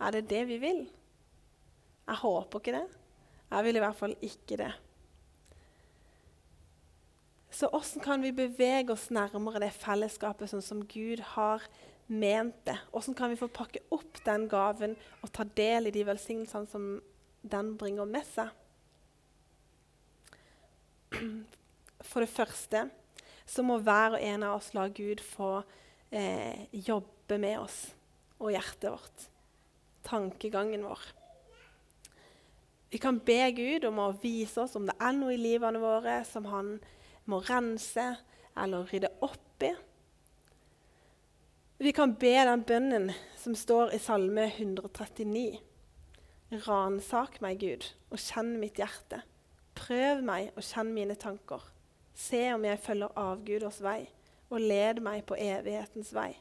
Er 0.00 0.14
det 0.14 0.28
det 0.30 0.44
vi 0.48 0.60
vil? 0.62 0.84
Jeg 2.06 2.22
håper 2.22 2.62
ikke 2.62 2.76
det. 2.78 2.86
Jeg 3.50 3.64
vil 3.66 3.76
i 3.76 3.82
hvert 3.82 3.98
fall 3.98 4.14
ikke 4.22 4.56
det. 4.62 4.70
Så 7.50 7.68
hvordan 7.68 8.04
kan 8.04 8.22
vi 8.22 8.30
bevege 8.32 8.92
oss 8.94 9.10
nærmere 9.10 9.60
det 9.66 9.74
fellesskapet 9.74 10.52
sånn 10.52 10.62
som 10.62 10.86
Gud 10.86 11.18
har 11.34 11.66
ment 12.06 12.62
det? 12.66 12.78
Hvordan 12.94 13.18
kan 13.18 13.30
vi 13.34 13.38
få 13.42 13.50
pakke 13.50 13.82
opp 13.90 14.22
den 14.24 14.46
gaven 14.48 14.94
og 15.20 15.32
ta 15.34 15.44
del 15.44 15.90
i 15.90 15.94
de 15.94 16.06
velsignelsene 16.06 16.70
som 16.70 16.90
den 17.42 17.74
bringer 17.78 18.06
med 18.06 18.26
seg? 18.30 18.54
For 22.06 22.24
det 22.24 22.32
første 22.32 22.86
så 23.50 23.64
må 23.66 23.80
hver 23.82 24.16
og 24.16 24.24
en 24.24 24.44
av 24.46 24.58
oss 24.60 24.72
la 24.76 24.86
Gud 24.88 25.22
få 25.24 25.60
eh, 26.14 26.68
jobbe 26.72 27.38
med 27.42 27.58
oss 27.60 27.80
og 28.40 28.52
hjertet 28.54 28.92
vårt, 28.92 29.26
tankegangen 30.06 30.86
vår. 30.86 31.02
Vi 32.90 32.98
kan 32.98 33.20
be 33.22 33.38
Gud 33.54 33.84
om 33.86 34.00
å 34.02 34.12
vise 34.22 34.64
oss 34.64 34.74
om 34.78 34.88
det 34.88 34.96
er 34.98 35.14
noe 35.14 35.34
i 35.36 35.40
livene 35.40 35.82
våre 35.82 36.20
som 36.26 36.48
han 36.50 36.78
må 37.30 37.38
rense 37.46 38.06
eller 38.58 38.88
rydde 38.90 39.12
opp 39.22 39.66
i. 39.66 39.74
Vi 41.80 41.92
kan 41.96 42.12
be 42.20 42.32
den 42.44 42.64
bønnen 42.66 43.12
som 43.40 43.54
står 43.56 43.94
i 43.96 44.00
Salme 44.02 44.48
139. 44.50 45.60
Ransak 46.66 47.38
meg, 47.44 47.62
Gud, 47.62 47.86
og 48.10 48.20
kjenn 48.20 48.56
mitt 48.60 48.80
hjerte. 48.82 49.22
Prøv 49.78 50.24
meg 50.26 50.50
og 50.56 50.66
kjenn 50.66 50.90
mine 50.96 51.14
tanker. 51.16 51.62
Se 52.20 52.42
om 52.54 52.64
jeg 52.68 52.82
følger 52.84 53.18
avguders 53.18 53.80
vei, 53.84 54.04
og 54.50 54.60
led 54.60 55.00
meg 55.04 55.24
på 55.28 55.38
evighetens 55.40 56.12
vei. 56.12 56.34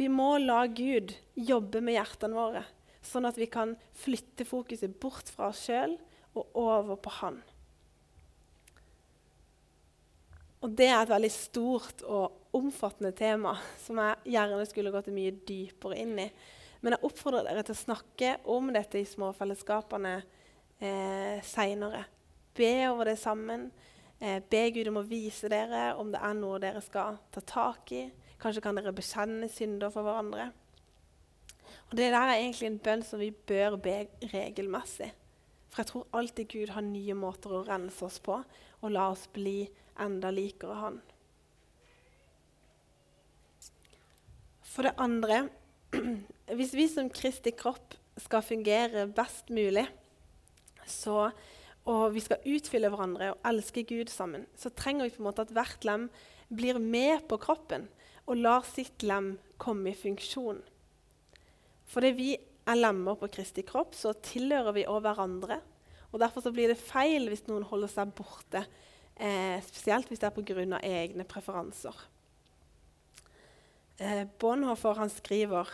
Vi 0.00 0.08
må 0.10 0.34
la 0.40 0.64
Gud 0.66 1.12
jobbe 1.38 1.82
med 1.84 1.98
hjertene 1.98 2.34
våre, 2.34 2.64
sånn 3.04 3.28
at 3.28 3.38
vi 3.38 3.46
kan 3.50 3.76
flytte 3.98 4.46
fokuset 4.48 4.96
bort 5.02 5.30
fra 5.30 5.52
oss 5.52 5.66
sjøl 5.68 5.94
og 6.32 6.56
over 6.58 6.98
på 6.98 7.12
Han. 7.20 7.42
Og 10.62 10.70
Det 10.78 10.86
er 10.88 11.00
et 11.02 11.10
veldig 11.10 11.30
stort 11.34 12.02
og 12.06 12.54
omfattende 12.54 13.10
tema 13.18 13.56
som 13.82 13.98
jeg 13.98 14.34
gjerne 14.34 14.66
skulle 14.70 14.92
gått 14.94 15.10
mye 15.14 15.34
dypere 15.46 15.98
inn 15.98 16.14
i. 16.22 16.28
Men 16.82 16.94
jeg 16.94 17.06
oppfordrer 17.06 17.48
dere 17.48 17.64
til 17.66 17.74
å 17.74 17.82
snakke 17.82 18.34
om 18.50 18.70
dette 18.74 19.00
i 19.00 19.06
småfellesskapene 19.06 20.14
eh, 20.18 21.38
seinere. 21.46 22.04
Be 22.54 22.72
over 22.90 23.04
det 23.10 23.18
sammen. 23.18 23.70
Eh, 24.20 24.42
be 24.50 24.66
Gud 24.74 24.88
om 24.90 25.00
å 25.00 25.06
vise 25.08 25.48
dere 25.50 25.92
om 25.98 26.12
det 26.12 26.20
er 26.22 26.34
noe 26.38 26.60
dere 26.62 26.82
skal 26.84 27.18
ta 27.32 27.40
tak 27.40 27.92
i. 27.96 28.04
Kanskje 28.42 28.62
kan 28.64 28.78
dere 28.78 28.94
bekjenne 28.94 29.48
synder 29.50 29.90
for 29.94 30.06
hverandre. 30.06 30.50
Og 31.90 31.96
Det 31.96 32.10
der 32.12 32.28
er 32.28 32.38
egentlig 32.38 32.68
en 32.70 32.78
bønn 32.78 33.02
som 33.04 33.20
vi 33.20 33.30
bør 33.30 33.76
be 33.76 33.96
regelmessig. 34.32 35.10
For 35.72 35.82
jeg 35.82 35.88
tror 35.88 36.06
alltid 36.12 36.48
Gud 36.52 36.74
har 36.74 36.84
nye 36.84 37.14
måter 37.16 37.54
å 37.56 37.64
rense 37.64 38.04
oss 38.04 38.18
på 38.20 38.38
og 38.82 38.92
la 38.92 39.08
oss 39.12 39.24
bli 39.32 39.64
enda 40.00 40.30
likere 40.32 40.76
Han. 40.80 41.00
For 44.72 44.88
det 44.88 44.94
andre 45.00 45.48
Hvis 46.56 46.72
vi 46.72 46.86
som 46.88 47.10
Kristi 47.12 47.52
kropp 47.56 47.94
skal 48.20 48.44
fungere 48.44 49.06
best 49.08 49.48
mulig, 49.52 49.84
så, 50.88 51.30
og 51.90 52.12
vi 52.14 52.22
skal 52.22 52.44
utfylle 52.46 52.90
hverandre 52.92 53.32
og 53.32 53.48
elske 53.48 53.82
Gud 53.88 54.10
sammen, 54.12 54.46
så 54.54 54.70
trenger 54.70 55.08
vi 55.08 55.16
på 55.16 55.22
en 55.22 55.28
måte 55.30 55.46
at 55.46 55.54
hvert 55.54 55.86
lem 55.86 56.06
blir 56.52 56.78
med 56.78 57.24
på 57.30 57.40
kroppen 57.42 57.88
og 58.28 58.38
lar 58.38 58.62
sitt 58.68 59.02
lem 59.02 59.34
komme 59.62 59.90
i 59.90 59.98
funksjon. 59.98 60.60
Fordi 61.90 62.12
vi 62.14 62.30
er 62.36 62.78
lemmer 62.78 63.18
på 63.18 63.30
Kristi 63.32 63.64
kropp, 63.66 63.96
så 63.98 64.14
tilhører 64.14 64.76
vi 64.76 64.86
òg 64.86 65.02
hverandre. 65.02 65.58
og 66.12 66.20
Derfor 66.22 66.52
blir 66.54 66.70
det 66.70 66.78
feil 66.78 67.26
hvis 67.28 67.48
noen 67.48 67.66
holder 67.66 67.90
seg 67.90 68.14
borte, 68.14 68.64
eh, 69.16 69.58
spesielt 69.66 70.06
hvis 70.08 70.22
det 70.22 70.30
er 70.30 70.36
pga. 70.36 70.78
egne 70.82 71.24
preferanser. 71.24 71.94
Eh, 73.98 74.24
Bonhoeffer 74.38 75.08
skriver 75.08 75.68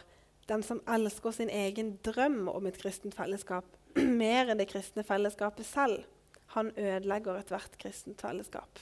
den 0.48 0.62
som 0.62 0.80
elsker 0.88 1.30
sin 1.30 1.50
egen 1.50 1.98
drøm 2.02 2.48
om 2.48 2.66
et 2.66 2.78
kristent 2.78 3.14
fellesskap 3.14 3.77
mer 4.22 4.50
enn 4.50 4.60
det 4.60 4.68
kristne 4.70 5.04
fellesskapet 5.06 5.66
selv, 5.66 6.04
han 6.54 6.70
ødelegger 6.76 7.38
ethvert 7.38 7.76
kristent 7.80 8.22
fellesskap. 8.24 8.80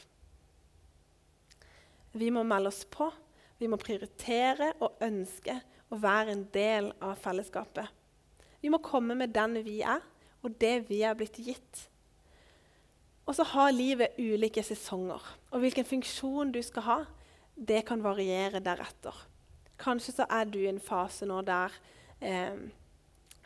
Vi 2.16 2.30
må 2.32 2.44
melde 2.46 2.70
oss 2.70 2.84
på. 2.88 3.10
Vi 3.58 3.68
må 3.68 3.78
prioritere 3.80 4.72
og 4.84 5.00
ønske 5.04 5.56
å 5.92 5.98
være 6.00 6.32
en 6.34 6.44
del 6.52 6.90
av 7.04 7.16
fellesskapet. 7.20 7.88
Vi 8.60 8.70
må 8.72 8.80
komme 8.84 9.16
med 9.16 9.34
den 9.36 9.58
vi 9.64 9.80
er, 9.84 10.02
og 10.44 10.56
det 10.60 10.88
vi 10.90 11.02
er 11.06 11.16
blitt 11.16 11.38
gitt. 11.40 11.86
Og 13.26 13.34
så 13.36 13.46
har 13.52 13.74
livet 13.74 14.18
ulike 14.20 14.62
sesonger, 14.62 15.22
og 15.50 15.62
hvilken 15.62 15.86
funksjon 15.88 16.52
du 16.54 16.60
skal 16.62 16.86
ha, 16.86 16.98
det 17.56 17.82
kan 17.88 18.04
variere 18.04 18.60
deretter. 18.62 19.16
Kanskje 19.80 20.18
så 20.20 20.26
er 20.30 20.46
du 20.48 20.60
i 20.60 20.70
en 20.70 20.80
fase 20.80 21.26
nå 21.28 21.40
der 21.44 21.72
eh, 22.20 22.60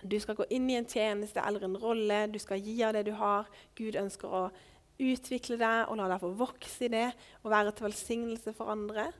du 0.02 0.16
skal 0.20 0.36
gå 0.38 0.46
inn 0.54 0.68
i 0.70 0.76
en 0.78 0.88
tjeneste 0.88 1.42
eller 1.44 1.64
en 1.66 1.78
rolle, 1.80 2.26
du 2.32 2.38
skal 2.40 2.60
gi 2.62 2.78
av 2.86 2.94
det 2.96 3.04
du 3.08 3.12
har. 3.18 3.48
Gud 3.76 3.98
ønsker 4.00 4.28
å 4.32 4.44
utvikle 5.00 5.56
deg 5.60 5.88
og 5.88 5.98
la 5.98 6.08
deg 6.10 6.22
få 6.22 6.30
vokse 6.38 6.86
i 6.86 6.92
det 6.92 7.08
og 7.42 7.50
være 7.52 7.72
til 7.74 7.88
velsignelse 7.88 8.54
for 8.56 8.72
andre. 8.72 9.10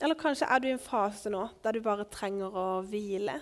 Eller 0.00 0.18
kanskje 0.18 0.46
er 0.46 0.62
du 0.62 0.68
i 0.68 0.74
en 0.76 0.82
fase 0.82 1.30
nå 1.32 1.42
der 1.64 1.74
du 1.74 1.82
bare 1.84 2.06
trenger 2.12 2.54
å 2.54 2.66
hvile. 2.86 3.40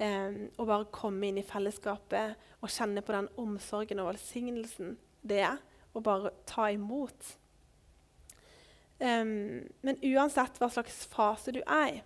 Eh, 0.00 0.46
og 0.56 0.68
bare 0.68 0.92
komme 0.94 1.28
inn 1.28 1.40
i 1.40 1.44
fellesskapet 1.46 2.62
og 2.62 2.72
kjenne 2.72 3.02
på 3.04 3.12
den 3.12 3.28
omsorgen 3.40 4.00
og 4.00 4.12
velsignelsen 4.14 4.96
det 5.26 5.42
er. 5.48 5.58
Og 5.90 6.04
bare 6.06 6.30
ta 6.46 6.68
imot. 6.70 7.34
Eh, 9.00 9.26
men 9.26 10.00
uansett 10.12 10.60
hva 10.60 10.70
slags 10.72 11.02
fase 11.10 11.56
du 11.56 11.60
er 11.66 11.98
i, 11.98 12.02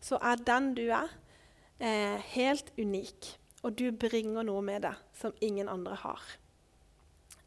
så 0.00 0.18
er 0.22 0.40
den 0.46 0.72
du 0.78 0.86
er, 0.86 1.10
eh, 1.78 2.18
helt 2.34 2.72
unik. 2.78 3.34
Og 3.66 3.74
du 3.78 3.90
bringer 3.90 4.46
noe 4.46 4.62
med 4.62 4.84
deg 4.86 5.00
som 5.18 5.34
ingen 5.42 5.68
andre 5.70 5.98
har. 5.98 6.22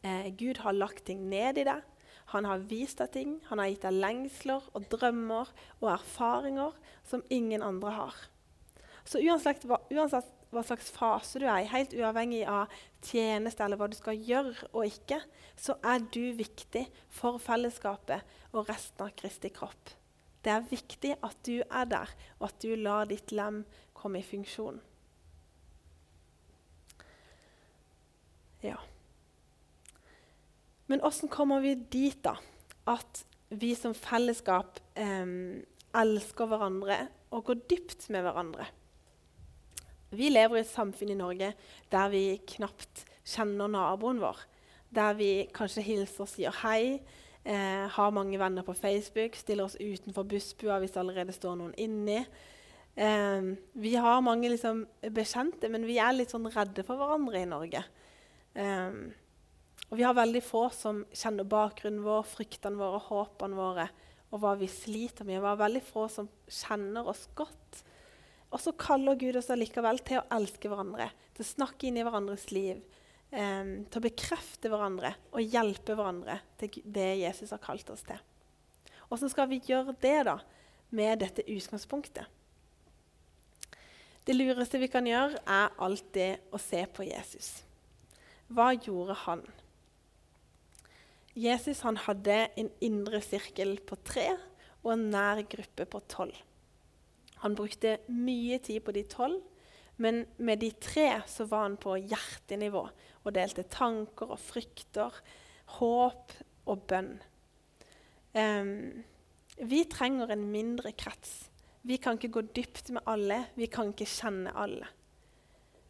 Eh, 0.03 0.27
Gud 0.35 0.63
har 0.65 0.75
lagt 0.75 1.05
ting 1.07 1.29
ned 1.29 1.61
i 1.61 1.67
deg. 1.67 1.87
Han 2.33 2.47
har 2.47 2.63
vist 2.67 2.99
deg 3.03 3.11
ting. 3.15 3.39
Han 3.49 3.59
har 3.59 3.71
gitt 3.71 3.85
deg 3.85 3.97
lengsler 3.99 4.67
og 4.75 4.87
drømmer 4.91 5.51
og 5.79 5.87
erfaringer 5.93 6.75
som 7.07 7.23
ingen 7.29 7.63
andre 7.63 7.95
har. 7.95 8.19
Så 9.03 9.21
uansett 9.23 9.65
hva, 9.67 9.81
uansett 9.91 10.29
hva 10.51 10.63
slags 10.67 10.91
fase 10.91 11.39
du 11.39 11.45
er 11.47 11.63
i, 11.63 11.69
helt 11.71 11.93
uavhengig 11.95 12.43
av 12.49 12.71
tjeneste 13.07 13.63
eller 13.63 13.79
hva 13.79 13.87
du 13.91 13.95
skal 13.97 14.19
gjøre 14.19 14.67
og 14.73 14.83
ikke, 14.87 15.21
så 15.55 15.77
er 15.87 16.03
du 16.11 16.35
viktig 16.37 16.83
for 17.11 17.39
fellesskapet 17.41 18.27
og 18.51 18.67
resten 18.69 19.07
av 19.07 19.15
Kristi 19.17 19.51
kropp. 19.55 19.95
Det 20.41 20.51
er 20.51 20.67
viktig 20.67 21.13
at 21.21 21.37
du 21.45 21.61
er 21.61 21.87
der, 21.87 22.11
og 22.39 22.49
at 22.49 22.63
du 22.63 22.73
lar 22.75 23.07
ditt 23.09 23.31
lem 23.35 23.61
komme 24.01 24.21
i 24.21 24.25
funksjon. 24.25 24.81
Ja. 28.61 28.77
Men 30.91 31.01
åssen 31.07 31.29
kommer 31.31 31.61
vi 31.63 31.75
dit, 31.75 32.19
da? 32.23 32.35
At 32.89 33.23
vi 33.49 33.73
som 33.75 33.93
fellesskap 33.95 34.79
eh, 34.99 35.25
elsker 35.97 36.49
hverandre 36.51 37.05
og 37.31 37.47
går 37.47 37.65
dypt 37.71 38.09
med 38.11 38.25
hverandre? 38.25 38.67
Vi 40.11 40.27
lever 40.27 40.59
i 40.59 40.63
et 40.65 40.71
samfunn 40.71 41.13
i 41.13 41.15
Norge 41.15 41.53
der 41.91 42.11
vi 42.11 42.25
knapt 42.55 43.05
kjenner 43.23 43.71
naboen 43.71 44.19
vår. 44.19 44.43
Der 44.91 45.15
vi 45.15 45.31
kanskje 45.55 45.85
hilser 45.85 46.25
og 46.25 46.31
sier 46.33 46.57
hei, 46.65 46.99
eh, 47.45 47.85
har 47.87 48.11
mange 48.11 48.39
venner 48.39 48.65
på 48.67 48.75
Facebook, 48.75 49.35
stiller 49.39 49.69
oss 49.69 49.79
utenfor 49.79 50.27
bussbua 50.27 50.81
hvis 50.83 50.97
allerede 50.99 51.31
står 51.31 51.55
noen 51.55 51.77
inni. 51.79 52.19
Eh, 52.95 53.41
vi 53.73 53.95
har 53.95 54.21
mange 54.21 54.49
liksom, 54.51 54.85
bekjente, 55.15 55.69
men 55.71 55.87
vi 55.87 55.97
er 56.01 56.15
litt 56.15 56.33
sånn 56.33 56.49
redde 56.51 56.83
for 56.87 56.99
hverandre 56.99 57.41
i 57.41 57.49
Norge. 57.49 57.83
Eh, 58.53 59.01
og 59.91 59.97
vi 59.99 60.05
har 60.07 60.15
veldig 60.15 60.41
få 60.43 60.67
som 60.75 61.03
kjenner 61.11 61.47
bakgrunnen 61.47 62.03
vår, 62.05 62.23
fryktene 62.31 62.79
våre, 62.79 63.01
håpene 63.09 63.57
våre 63.57 63.89
og 64.31 64.39
hva 64.39 64.53
vi 64.59 64.69
sliter 64.71 65.27
med. 65.27 65.41
Vi 65.41 65.49
har 65.49 65.59
veldig 65.59 65.83
få 65.83 66.05
som 66.11 66.29
kjenner 66.47 67.07
oss 67.11 67.25
godt. 67.35 67.81
Og 68.51 68.59
så 68.59 68.73
kaller 68.79 69.19
Gud 69.19 69.35
oss 69.39 69.51
allikevel 69.51 69.99
til 70.07 70.21
å 70.21 70.25
elske 70.35 70.71
hverandre, 70.71 71.09
til 71.35 71.43
å 71.43 71.49
snakke 71.49 71.87
inn 71.87 71.99
i 71.99 72.05
hverandres 72.07 72.49
liv, 72.55 72.79
eh, 73.31 73.71
til 73.91 73.99
å 73.99 74.05
bekrefte 74.07 74.71
hverandre 74.71 75.13
og 75.31 75.43
hjelpe 75.43 75.95
hverandre 75.95 76.39
til 76.59 76.81
det 76.83 77.09
Jesus 77.23 77.51
har 77.51 77.63
kalt 77.63 77.89
oss 77.91 78.03
til. 78.07 78.19
Hvordan 79.07 79.31
skal 79.31 79.49
vi 79.51 79.59
gjøre 79.67 79.95
det 79.99 80.19
da, 80.27 80.37
med 80.95 81.19
dette 81.19 81.43
utgangspunktet? 81.47 82.27
Det 84.27 84.35
lureste 84.37 84.77
vi 84.77 84.89
kan 84.91 85.07
gjøre, 85.09 85.39
er 85.49 85.73
alltid 85.81 86.53
å 86.53 86.59
se 86.61 86.83
på 86.93 87.07
Jesus. 87.07 87.63
Hva 88.51 88.69
gjorde 88.75 89.15
han? 89.23 89.41
Jesus 91.33 91.81
han 91.85 91.97
hadde 91.97 92.43
en 92.59 92.69
indre 92.83 93.21
sirkel 93.23 93.77
på 93.87 93.97
tre 94.05 94.27
og 94.83 94.91
en 94.93 95.07
nær 95.13 95.41
gruppe 95.49 95.87
på 95.89 96.01
tolv. 96.11 96.35
Han 97.41 97.55
brukte 97.57 97.97
mye 98.13 98.59
tid 98.61 98.83
på 98.85 98.93
de 98.93 99.05
tolv, 99.09 99.39
men 100.01 100.25
med 100.37 100.61
de 100.61 100.71
tre 100.81 101.07
så 101.29 101.47
var 101.49 101.65
han 101.65 101.77
på 101.81 101.95
hjertenivå 101.97 102.83
og 103.23 103.33
delte 103.33 103.65
tanker 103.69 104.33
og 104.33 104.41
frykter, 104.41 105.17
håp 105.77 106.35
og 106.69 106.83
bønn. 106.89 107.15
Um, 108.37 109.01
vi 109.57 109.83
trenger 109.89 110.31
en 110.33 110.45
mindre 110.51 110.93
krets. 110.97 111.50
Vi 111.81 111.97
kan 111.97 112.17
ikke 112.17 112.35
gå 112.35 112.41
dypt 112.53 112.91
med 112.93 113.01
alle. 113.09 113.45
Vi 113.57 113.65
kan 113.71 113.89
ikke 113.89 114.09
kjenne 114.09 114.53
alle. 114.53 114.89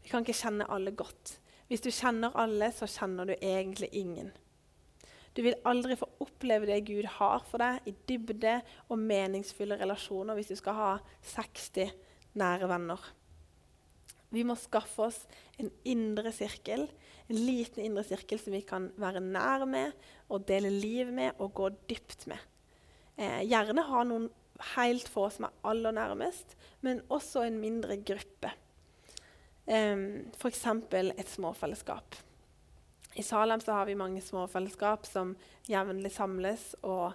Vi 0.02 0.12
kan 0.12 0.24
ikke 0.24 0.38
kjenne 0.38 0.68
alle 0.72 0.94
godt. 0.96 1.36
Hvis 1.68 1.84
du 1.84 1.92
kjenner 1.92 2.36
alle, 2.40 2.72
så 2.76 2.88
kjenner 2.90 3.28
du 3.28 3.34
egentlig 3.36 3.90
ingen. 3.96 4.32
Du 5.36 5.44
vil 5.46 5.56
aldri 5.68 5.96
få 5.96 6.10
oppleve 6.24 6.68
det 6.68 6.82
Gud 6.90 7.08
har 7.20 7.44
for 7.48 7.64
deg 7.64 7.88
i 7.88 7.94
dybde 8.10 8.58
og 8.92 9.00
meningsfulle 9.00 9.78
relasjoner 9.80 10.36
hvis 10.36 10.52
du 10.52 10.58
skal 10.60 10.76
ha 10.76 10.92
60 11.32 11.94
nære 12.40 12.68
venner. 12.72 13.00
Vi 14.32 14.44
må 14.48 14.56
skaffe 14.60 15.08
oss 15.10 15.22
en 15.60 15.72
indre 15.88 16.32
sirkel, 16.36 16.86
en 17.28 17.40
liten 17.40 17.84
indre 17.84 18.04
sirkel 18.08 18.40
som 18.40 18.56
vi 18.56 18.64
kan 18.68 18.90
være 19.00 19.24
nær 19.24 19.66
med 19.68 19.96
og 20.32 20.46
dele 20.48 20.72
liv 20.72 21.12
med 21.12 21.40
og 21.40 21.54
gå 21.56 21.68
dypt 21.92 22.28
med. 22.32 22.40
Eh, 23.20 23.44
gjerne 23.48 23.88
ha 23.88 24.04
noen 24.08 24.30
helt 24.76 25.10
få 25.10 25.30
som 25.34 25.48
er 25.48 25.56
aller 25.68 25.96
nærmest, 25.96 26.56
men 26.82 27.02
også 27.10 27.46
en 27.48 27.60
mindre 27.62 27.98
gruppe. 27.98 28.52
Um, 29.66 30.32
F.eks. 30.38 30.66
et 30.94 31.30
småfellesskap. 31.30 32.16
I 33.16 33.24
Salem 33.24 33.60
har 33.68 33.86
vi 33.86 33.96
mange 33.96 34.22
småfellesskap 34.22 35.06
som 35.06 35.36
jevnlig 35.70 36.12
samles 36.16 36.72
og 36.82 37.12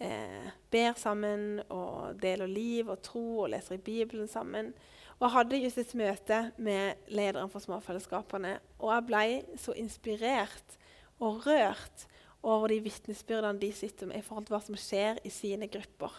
eh, 0.00 0.48
ber 0.72 0.96
sammen 0.96 1.60
og 1.68 2.16
deler 2.22 2.48
liv 2.48 2.88
og 2.88 3.02
tro 3.04 3.24
og 3.44 3.50
leser 3.52 3.76
i 3.76 3.84
Bibelen 3.84 4.28
sammen. 4.28 4.72
Og 5.18 5.26
Jeg 5.28 5.34
hadde 5.36 5.60
just 5.62 5.78
et 5.78 5.94
møte 5.94 6.40
med 6.56 7.08
lederen 7.08 7.50
for 7.52 7.62
småfellesskapene, 7.62 8.56
og 8.80 8.94
jeg 8.94 9.06
ble 9.10 9.58
så 9.60 9.76
inspirert 9.78 10.78
og 11.20 11.44
rørt 11.46 12.06
over 12.42 12.68
de 12.72 12.80
vitnesbyrdene 12.84 13.60
de 13.60 13.72
sitter 13.72 14.10
med 14.10 14.20
i 14.20 14.24
forhold 14.24 14.48
til 14.48 14.56
hva 14.56 14.62
som 14.64 14.78
skjer 14.80 15.20
i 15.24 15.32
sine 15.32 15.68
grupper. 15.68 16.12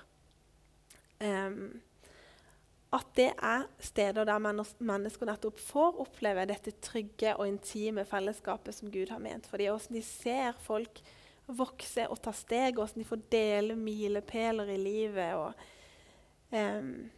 Um, 1.24 1.82
at 2.96 3.08
det 3.18 3.32
er 3.44 3.66
steder 3.84 4.28
der 4.28 4.40
mennesker 4.40 5.28
nettopp 5.28 5.60
får 5.60 6.00
oppleve 6.06 6.46
dette 6.48 6.76
trygge 6.84 7.34
og 7.36 7.48
intime 7.50 8.06
fellesskapet 8.08 8.78
som 8.78 8.92
Gud 8.92 9.12
har 9.12 9.20
ment 9.24 9.48
for. 9.50 9.60
Hvordan 9.60 9.98
de 9.98 10.04
ser 10.06 10.56
folk 10.64 11.02
vokse 11.46 12.08
og 12.10 12.22
ta 12.24 12.34
steg, 12.34 12.78
hvordan 12.78 13.04
de 13.04 13.08
får 13.10 13.26
dele 13.32 13.76
milepæler 13.76 14.72
i 14.74 14.80
livet. 14.80 15.36
Og, 15.36 15.54
um, 16.56 17.12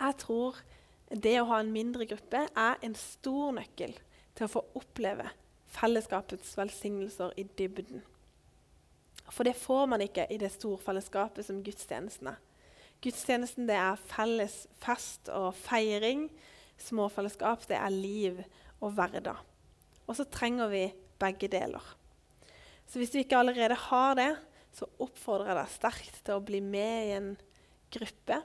jeg 0.00 0.18
tror 0.22 0.62
det 1.10 1.36
å 1.40 1.48
ha 1.50 1.60
en 1.60 1.74
mindre 1.74 2.06
gruppe 2.10 2.46
er 2.48 2.80
en 2.82 2.96
stor 2.98 3.52
nøkkel 3.58 3.94
til 4.34 4.46
å 4.46 4.52
få 4.54 4.64
oppleve 4.78 5.28
fellesskapets 5.74 6.54
velsignelser 6.58 7.34
i 7.40 7.46
dybden. 7.58 8.02
For 9.30 9.46
det 9.46 9.56
får 9.56 9.86
man 9.90 10.04
ikke 10.04 10.26
i 10.30 10.38
det 10.38 10.52
storfellesskapet 10.52 11.46
som 11.46 11.62
gudstjenesten 11.64 12.34
er. 12.34 12.40
Gudstjenesten 13.04 13.68
det 13.68 13.76
er 13.76 14.00
felles 14.08 14.62
fest 14.80 15.28
og 15.32 15.50
feiring. 15.58 16.30
Småfellesskap 16.80 17.66
det 17.68 17.76
er 17.76 17.92
liv 17.92 18.40
og 18.80 18.94
hverdag. 18.96 19.42
Og 20.08 20.16
så 20.16 20.24
trenger 20.28 20.72
vi 20.72 20.86
begge 21.20 21.50
deler. 21.52 21.84
Så 22.88 23.00
hvis 23.00 23.12
du 23.12 23.20
ikke 23.20 23.38
allerede 23.38 23.76
har 23.90 24.16
det, 24.18 24.32
så 24.74 24.88
oppfordrer 25.02 25.52
jeg 25.52 25.58
deg 25.60 25.74
sterkt 25.74 26.18
til 26.26 26.36
å 26.36 26.44
bli 26.44 26.60
med 26.64 26.96
i 27.06 27.14
en 27.18 27.30
gruppe. 27.94 28.40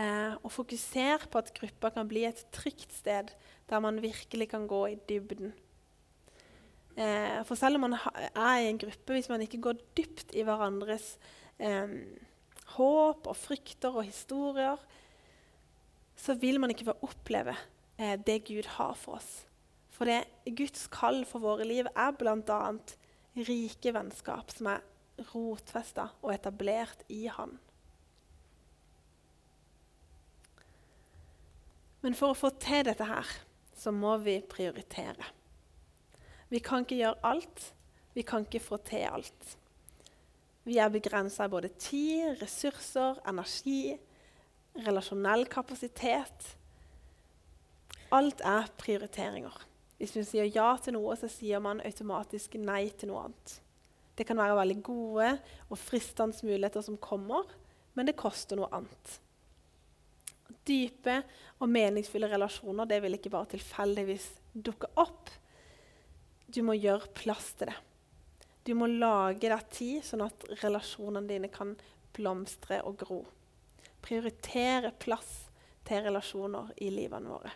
Eh, 0.00 0.32
og 0.40 0.54
fokuser 0.54 1.26
på 1.28 1.42
at 1.42 1.52
gruppa 1.56 1.90
kan 1.92 2.08
bli 2.08 2.24
et 2.24 2.40
trygt 2.54 2.94
sted 2.96 3.28
der 3.68 3.84
man 3.84 4.00
virkelig 4.02 4.48
kan 4.54 4.64
gå 4.70 4.80
i 4.88 4.98
dybden. 5.08 5.52
Eh, 6.96 7.40
for 7.48 7.56
selv 7.56 7.76
om 7.76 7.86
man 7.88 7.98
er 7.98 8.56
i 8.62 8.70
en 8.70 8.80
gruppe, 8.80 9.12
hvis 9.12 9.28
man 9.32 9.44
ikke 9.44 9.60
går 9.68 9.80
dypt 9.96 10.32
i 10.36 10.44
hverandres 10.48 11.16
eh, 11.60 11.92
håp 12.76 13.28
og 13.30 13.38
frykter 13.38 13.94
og 13.94 14.06
historier, 14.06 14.80
så 16.16 16.36
vil 16.38 16.60
man 16.62 16.72
ikke 16.72 16.88
få 16.90 16.96
oppleve 17.08 17.54
eh, 17.98 18.18
det 18.18 18.42
Gud 18.48 18.68
har 18.76 18.94
for 18.98 19.18
oss. 19.18 19.30
For 19.92 20.08
det 20.08 20.54
Guds 20.58 20.86
kall 20.92 21.22
for 21.28 21.44
våre 21.44 21.66
liv 21.68 21.88
er 21.92 22.14
bl.a. 22.18 22.62
rike 23.36 23.92
vennskap 23.94 24.50
som 24.54 24.70
er 24.72 24.82
rotfesta 25.32 26.08
og 26.22 26.32
etablert 26.34 27.04
i 27.12 27.26
Han. 27.30 27.58
Men 32.02 32.16
for 32.18 32.32
å 32.32 32.38
få 32.38 32.50
til 32.58 32.82
dette 32.88 33.06
her, 33.06 33.28
så 33.78 33.92
må 33.94 34.16
vi 34.24 34.40
prioritere. 34.42 35.28
Vi 36.50 36.60
kan 36.60 36.82
ikke 36.82 36.98
gjøre 36.98 37.22
alt. 37.24 37.68
Vi 38.12 38.24
kan 38.26 38.44
ikke 38.44 38.60
få 38.60 38.78
til 38.84 39.06
alt. 39.08 39.54
Vi 40.62 40.78
er 40.78 40.92
begrensa 40.94 41.48
i 41.48 41.50
både 41.50 41.72
tid, 41.74 42.36
ressurser, 42.42 43.18
energi, 43.28 43.96
relasjonell 44.86 45.48
kapasitet. 45.50 46.52
Alt 48.14 48.44
er 48.46 48.70
prioriteringer. 48.78 49.56
Hvis 49.98 50.14
man 50.18 50.26
sier 50.26 50.48
ja 50.50 50.68
til 50.82 50.96
noe, 50.96 51.16
så 51.18 51.30
sier 51.30 51.62
man 51.62 51.82
automatisk 51.82 52.56
nei 52.62 52.88
til 52.98 53.10
noe 53.10 53.26
annet. 53.26 53.58
Det 54.18 54.26
kan 54.28 54.38
være 54.38 54.58
veldig 54.58 54.78
gode 54.84 55.28
og 55.68 55.78
fristende 55.80 56.46
muligheter 56.46 56.84
som 56.84 56.98
kommer, 57.00 57.46
men 57.94 58.08
det 58.08 58.18
koster 58.20 58.58
noe 58.58 58.70
annet. 58.74 59.18
Dype 60.68 61.22
og 61.58 61.70
meningsfulle 61.72 62.28
relasjoner 62.30 62.86
det 62.90 63.00
vil 63.02 63.16
ikke 63.16 63.32
bare 63.32 63.50
tilfeldigvis 63.54 64.28
dukke 64.52 64.90
opp. 65.00 65.32
Du 66.46 66.60
må 66.66 66.76
gjøre 66.76 67.10
plass 67.16 67.54
til 67.56 67.72
det. 67.72 67.78
Du 68.62 68.74
må 68.78 68.86
lage 68.86 69.48
deg 69.50 69.70
tid, 69.74 70.02
sånn 70.06 70.22
at 70.26 70.44
relasjonene 70.62 71.26
dine 71.28 71.50
kan 71.50 71.74
blomstre 72.14 72.78
og 72.86 73.00
gro. 73.00 73.20
Prioritere 74.02 74.92
plass 75.02 75.48
til 75.86 76.04
relasjoner 76.04 76.70
i 76.82 76.90
livene 76.94 77.32
våre. 77.32 77.52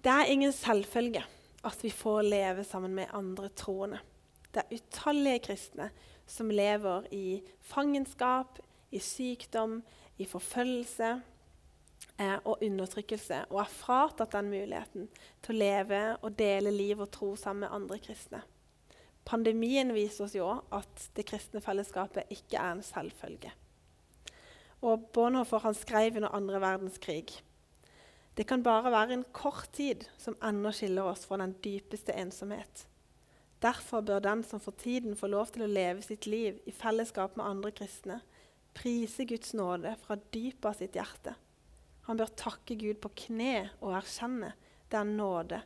Det 0.00 0.10
er 0.10 0.32
ingen 0.32 0.52
selvfølge 0.56 1.22
at 1.68 1.82
vi 1.84 1.90
får 1.92 2.22
leve 2.24 2.64
sammen 2.64 2.94
med 2.96 3.12
andre 3.14 3.50
troende. 3.52 4.00
Det 4.50 4.64
er 4.64 4.80
utallige 4.80 5.44
kristne 5.50 5.90
som 6.26 6.50
lever 6.50 7.06
i 7.14 7.42
fangenskap, 7.70 8.58
i 8.90 8.98
sykdom, 8.98 9.80
i 10.18 10.26
forfølgelse 10.26 11.12
eh, 12.20 12.36
og 12.44 12.62
undertrykkelse, 12.62 13.44
og 13.50 13.62
er 13.64 13.72
fratatt 13.72 14.36
den 14.36 14.50
muligheten 14.52 15.08
til 15.42 15.54
å 15.54 15.60
leve 15.64 16.00
og 16.20 16.36
dele 16.38 16.72
liv 16.74 17.00
og 17.00 17.10
tro 17.14 17.34
sammen 17.40 17.66
med 17.66 17.76
andre 17.80 18.00
kristne. 18.04 18.42
Pandemien 19.24 19.92
viser 19.94 20.26
oss 20.26 20.36
jo 20.36 20.48
at 20.74 21.10
det 21.16 21.26
kristne 21.28 21.60
fellesskapet 21.62 22.30
ikke 22.32 22.58
er 22.58 22.76
en 22.76 22.84
selvfølge. 22.84 23.52
Og 24.80 25.10
Bonhoeffer 25.12 25.60
han 25.66 25.76
skrev 25.76 26.16
under 26.16 26.32
andre 26.34 26.60
verdenskrig 26.62 27.40
det 28.40 28.46
kan 28.46 28.62
bare 28.62 28.92
være 28.92 29.12
en 29.12 29.24
kort 29.36 29.68
tid 29.76 30.06
som 30.16 30.36
ennå 30.40 30.70
skiller 30.72 31.10
oss 31.10 31.26
fra 31.28 31.36
den 31.42 31.52
dypeste 31.64 32.14
ensomhet. 32.16 32.86
Derfor 33.60 34.00
bør 34.00 34.22
den 34.24 34.44
som 34.46 34.62
for 34.64 34.72
tiden 34.72 35.16
får 35.16 35.28
lov 35.28 35.50
til 35.52 35.66
å 35.66 35.68
leve 35.68 36.00
sitt 36.00 36.24
liv 36.30 36.56
i 36.64 36.72
fellesskap 36.72 37.36
med 37.36 37.44
andre 37.44 37.74
kristne, 37.76 38.20
prise 38.72 39.26
Guds 39.28 39.52
nåde 39.52 39.92
fra 40.06 40.16
dypet 40.32 40.70
av 40.70 40.78
sitt 40.78 40.96
hjerte 40.96 41.34
han 42.10 42.18
bør 42.18 42.30
takke 42.34 42.74
Gud 42.74 42.98
på 42.98 43.12
kne 43.26 43.70
og 43.78 43.94
erkjenne 44.00 44.50
det 44.90 44.98
er 44.98 45.06
nåde, 45.06 45.60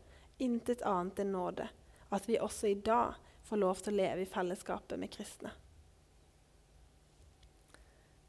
intet 0.45 0.83
annet 0.85 1.23
enn 1.23 1.31
nåde, 1.33 1.71
at 2.13 2.27
vi 2.29 2.37
også 2.37 2.69
i 2.69 2.81
dag 2.85 3.15
får 3.49 3.61
lov 3.63 3.79
til 3.81 3.95
å 3.95 4.01
leve 4.03 4.25
i 4.25 4.29
fellesskapet 4.29 5.01
med 5.01 5.09
kristne. 5.15 5.53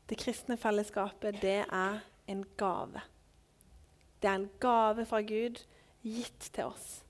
Det 0.08 0.16
kristne 0.22 0.56
fellesskapet, 0.56 1.42
det 1.42 1.66
er 1.66 1.98
en 2.32 2.44
gave. 2.56 3.02
Det 4.24 4.30
er 4.30 4.38
en 4.40 4.48
gave 4.64 5.04
fra 5.10 5.20
Gud 5.26 5.60
gitt 6.06 6.48
til 6.56 6.70
oss. 6.70 7.02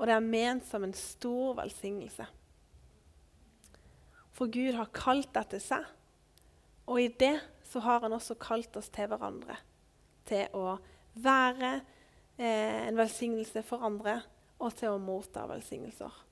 Og 0.00 0.08
det 0.08 0.16
er 0.16 0.26
ment 0.26 0.66
som 0.66 0.82
en 0.82 0.96
stor 0.98 1.54
velsignelse. 1.60 2.26
For 4.34 4.50
Gud 4.50 4.74
har 4.74 4.90
kalt 4.96 5.30
dette 5.36 5.62
seg, 5.62 5.86
og 6.90 6.98
i 6.98 7.06
det 7.22 7.36
så 7.70 7.84
har 7.86 8.02
han 8.02 8.16
også 8.18 8.34
kalt 8.42 8.74
oss 8.80 8.90
til 8.90 9.06
hverandre 9.12 9.60
til 10.28 10.46
å 10.56 10.76
være 11.14 11.72
eh, 12.38 12.86
en 12.88 12.98
velsignelse 12.98 13.62
for 13.66 13.84
andre 13.86 14.20
og 14.62 14.74
til 14.78 14.94
å 14.94 15.02
motta 15.02 15.46
velsignelser. 15.50 16.22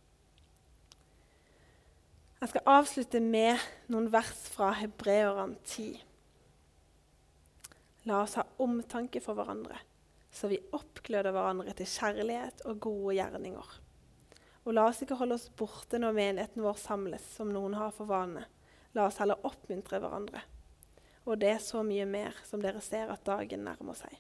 Jeg 2.43 2.51
skal 2.51 2.73
avslutte 2.75 3.21
med 3.23 3.61
noen 3.93 4.09
vers 4.11 4.49
fra 4.51 4.73
Hebreerne 4.75 5.61
10. 5.63 6.01
La 8.11 8.25
oss 8.25 8.35
ha 8.41 8.43
omtanke 8.65 9.23
for 9.23 9.39
hverandre, 9.39 9.77
så 10.35 10.51
vi 10.51 10.59
oppgløder 10.75 11.31
hverandre 11.31 11.75
til 11.79 11.87
kjærlighet 11.87 12.65
og 12.67 12.81
gode 12.83 13.15
gjerninger. 13.21 13.77
Og 14.63 14.75
la 14.75 14.89
oss 14.89 15.05
ikke 15.05 15.21
holde 15.21 15.39
oss 15.39 15.53
borte 15.59 16.01
når 16.03 16.19
menigheten 16.19 16.67
vår 16.67 16.81
samles, 16.83 17.23
som 17.37 17.51
noen 17.55 17.79
har 17.79 17.95
for 17.95 18.11
vane. 18.11 18.43
La 18.99 19.07
oss 19.07 19.21
heller 19.23 19.39
oppmuntre 19.47 20.03
hverandre 20.03 20.43
og 21.25 21.39
det 21.39 21.53
er 21.55 21.63
så 21.63 21.85
mye 21.87 22.07
mer 22.09 22.37
som 22.49 22.63
dere 22.63 22.83
ser 22.83 23.13
at 23.13 23.25
dagen 23.27 23.65
nærmer 23.67 23.97
seg. 23.99 24.19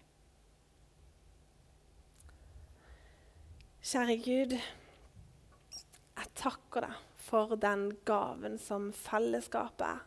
Kjære 3.82 4.16
Gud, 4.22 4.54
jeg 4.54 6.32
takker 6.38 6.86
deg 6.86 7.00
for 7.22 7.56
den 7.58 7.88
gaven 8.06 8.54
som 8.62 8.92
fellesskapet 8.94 9.86
er. 9.88 10.04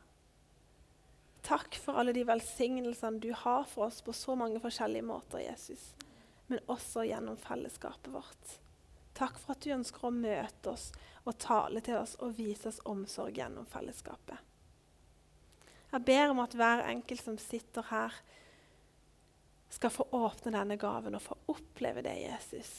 Takk 1.45 1.75
for 1.77 1.99
alle 1.99 2.15
de 2.15 2.23
velsignelsene 2.25 3.19
du 3.21 3.29
har 3.38 3.67
for 3.69 3.89
oss 3.89 3.99
på 4.01 4.15
så 4.15 4.34
mange 4.39 4.62
forskjellige 4.63 5.05
måter, 5.05 5.43
Jesus, 5.43 5.91
men 6.47 6.63
også 6.71 7.03
gjennom 7.05 7.38
fellesskapet 7.38 8.10
vårt. 8.15 8.55
Takk 9.15 9.38
for 9.39 9.53
at 9.53 9.62
du 9.62 9.75
ønsker 9.75 10.08
å 10.08 10.15
møte 10.15 10.71
oss 10.71 10.89
og 11.23 11.38
tale 11.43 11.84
til 11.86 11.99
oss 11.99 12.15
og 12.23 12.34
vise 12.39 12.71
oss 12.71 12.81
omsorg 12.89 13.38
gjennom 13.38 13.67
fellesskapet. 13.69 14.39
Jeg 15.95 16.03
ber 16.03 16.34
om 16.34 16.41
at 16.43 16.55
hver 16.60 16.82
enkelt 16.91 17.24
som 17.24 17.38
sitter 17.39 17.86
her, 17.88 18.15
skal 19.72 19.91
få 19.91 20.05
åpne 20.15 20.51
denne 20.51 20.76
gaven 20.80 21.15
og 21.17 21.24
få 21.24 21.36
oppleve 21.51 22.03
det, 22.03 22.13
Jesus, 22.20 22.72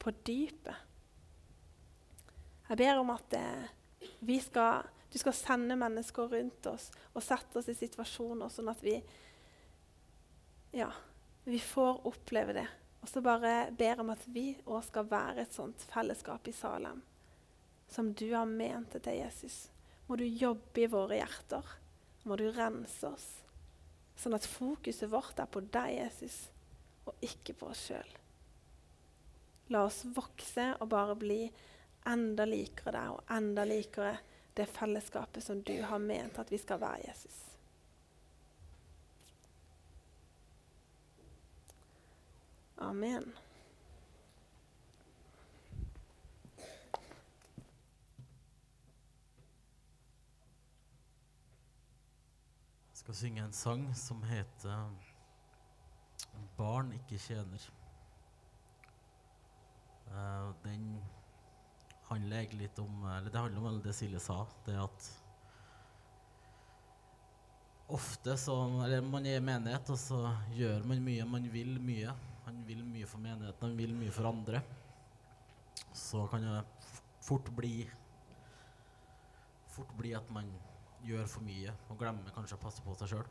på 0.00 0.12
dypet. 0.26 0.88
Jeg 2.68 2.80
ber 2.80 3.00
om 3.00 3.12
at 3.12 3.36
eh, 3.36 4.40
skal, 4.40 4.88
du 5.12 5.18
skal 5.20 5.36
sende 5.36 5.76
mennesker 5.80 6.32
rundt 6.32 6.68
oss 6.70 6.90
og 7.12 7.24
sette 7.24 7.60
oss 7.60 7.70
i 7.72 7.76
situasjoner 7.76 8.52
sånn 8.52 8.72
at 8.72 8.84
vi, 8.84 8.94
ja, 10.76 10.90
vi 11.44 11.60
får 11.60 12.04
oppleve 12.08 12.56
det. 12.56 12.66
Og 13.00 13.08
så 13.08 13.24
bare 13.24 13.70
ber 13.76 14.00
om 14.00 14.12
at 14.12 14.24
vi 14.32 14.52
òg 14.64 14.80
skal 14.88 15.08
være 15.12 15.44
et 15.44 15.56
sånt 15.56 15.84
fellesskap 15.92 16.48
i 16.48 16.56
Salem 16.56 17.04
som 17.90 18.12
du 18.14 18.28
har 18.32 18.46
ment 18.46 18.92
det 18.94 19.02
til, 19.04 19.18
Jesus. 19.24 19.64
Må 20.06 20.16
du 20.20 20.24
jobbe 20.24 20.84
i 20.84 20.90
våre 20.90 21.18
hjerter 21.18 21.76
må 22.30 22.38
du 22.38 22.46
rense 22.54 23.08
oss, 23.10 23.26
sånn 24.14 24.36
at 24.36 24.46
fokuset 24.46 25.10
vårt 25.10 25.40
er 25.42 25.50
på 25.50 25.64
deg, 25.74 25.96
Jesus, 25.96 26.44
og 27.10 27.26
ikke 27.26 27.56
på 27.58 27.72
oss 27.72 27.88
sjøl. 27.88 28.16
La 29.74 29.82
oss 29.88 30.04
vokse 30.14 30.68
og 30.78 30.90
bare 30.92 31.16
bli 31.18 31.42
enda 32.06 32.46
likere 32.46 32.94
deg 32.94 33.16
og 33.16 33.34
enda 33.34 33.66
likere 33.66 34.14
det 34.54 34.66
fellesskapet 34.70 35.44
som 35.44 35.62
du 35.66 35.76
har 35.82 36.02
ment 36.02 36.38
at 36.38 36.50
vi 36.54 36.58
skal 36.58 36.80
være, 36.82 37.02
Jesus. 37.08 37.38
Amen. 42.80 43.26
Skal 53.00 53.16
synge 53.16 53.44
en 53.44 53.52
sang 53.56 53.86
som 53.96 54.20
heter 54.28 54.90
'Barn 56.56 56.92
ikke 56.92 57.18
tjener'. 57.18 57.70
Eh, 60.10 60.52
den 60.64 61.02
handler 62.10 62.36
egentlig 62.36 62.66
litt 62.66 62.78
om 62.78 63.04
Eller 63.06 63.30
det 63.30 63.40
handler 63.40 63.66
om 63.66 63.82
det 63.82 63.94
Silje 63.94 64.20
sa. 64.20 64.46
Det 64.66 64.76
at 64.76 65.10
ofte 67.88 68.36
så 68.36 68.84
Eller 68.84 69.00
man 69.00 69.26
er 69.26 69.36
i 69.36 69.40
menighet, 69.40 69.90
og 69.90 69.98
så 69.98 70.36
gjør 70.52 70.84
man 70.84 71.04
mye. 71.04 71.24
Man 71.24 71.52
vil 71.52 71.80
mye. 71.80 72.14
Man 72.46 72.66
vil 72.66 72.84
mye 72.84 73.06
for 73.06 73.18
menigheten, 73.18 73.68
man 73.68 73.76
vil 73.76 73.94
mye 73.94 74.10
for 74.10 74.28
andre. 74.28 74.62
Så 75.94 76.26
kan 76.26 76.42
det 76.42 76.64
fort 77.20 77.50
bli 77.56 77.88
Fort 79.70 79.96
bli 79.96 80.12
at 80.12 80.30
man 80.30 80.50
gjør 81.06 81.28
for 81.30 81.46
mye 81.46 81.72
og 81.88 81.98
glemmer 82.00 82.34
kanskje 82.34 82.58
å 82.58 82.62
passe 82.62 82.84
på 82.84 82.94
seg 82.98 83.14
sjøl. 83.14 83.28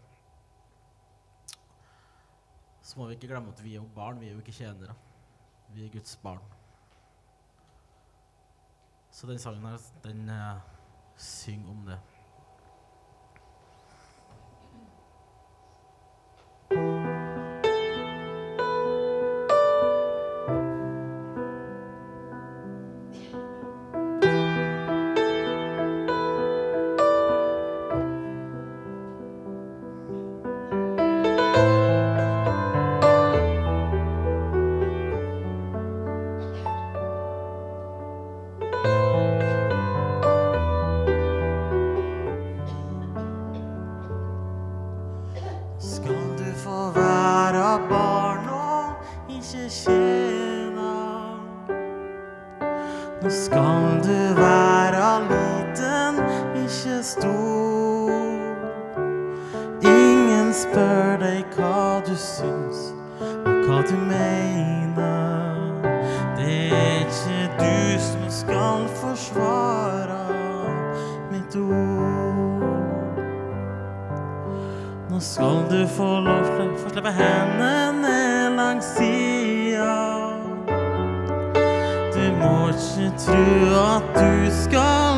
Så 2.81 2.97
må 2.97 3.05
vi 3.07 3.17
ikke 3.17 3.29
glemme 3.29 3.53
at 3.53 3.61
vi 3.63 3.75
er 3.75 3.83
jo 3.83 3.89
barn, 3.95 4.19
vi 4.21 4.29
er 4.29 4.37
jo 4.37 4.41
ikke 4.41 4.55
tjenere. 4.55 4.95
Vi 5.75 5.85
er 5.85 5.91
Guds 5.93 6.15
barn. 6.23 6.41
Så 9.13 9.27
den 9.29 9.41
sangen 9.41 9.65
her, 9.67 9.83
den 10.03 10.29
uh, 10.29 10.61
synger 11.17 11.69
om 11.69 11.83
det. 11.85 11.99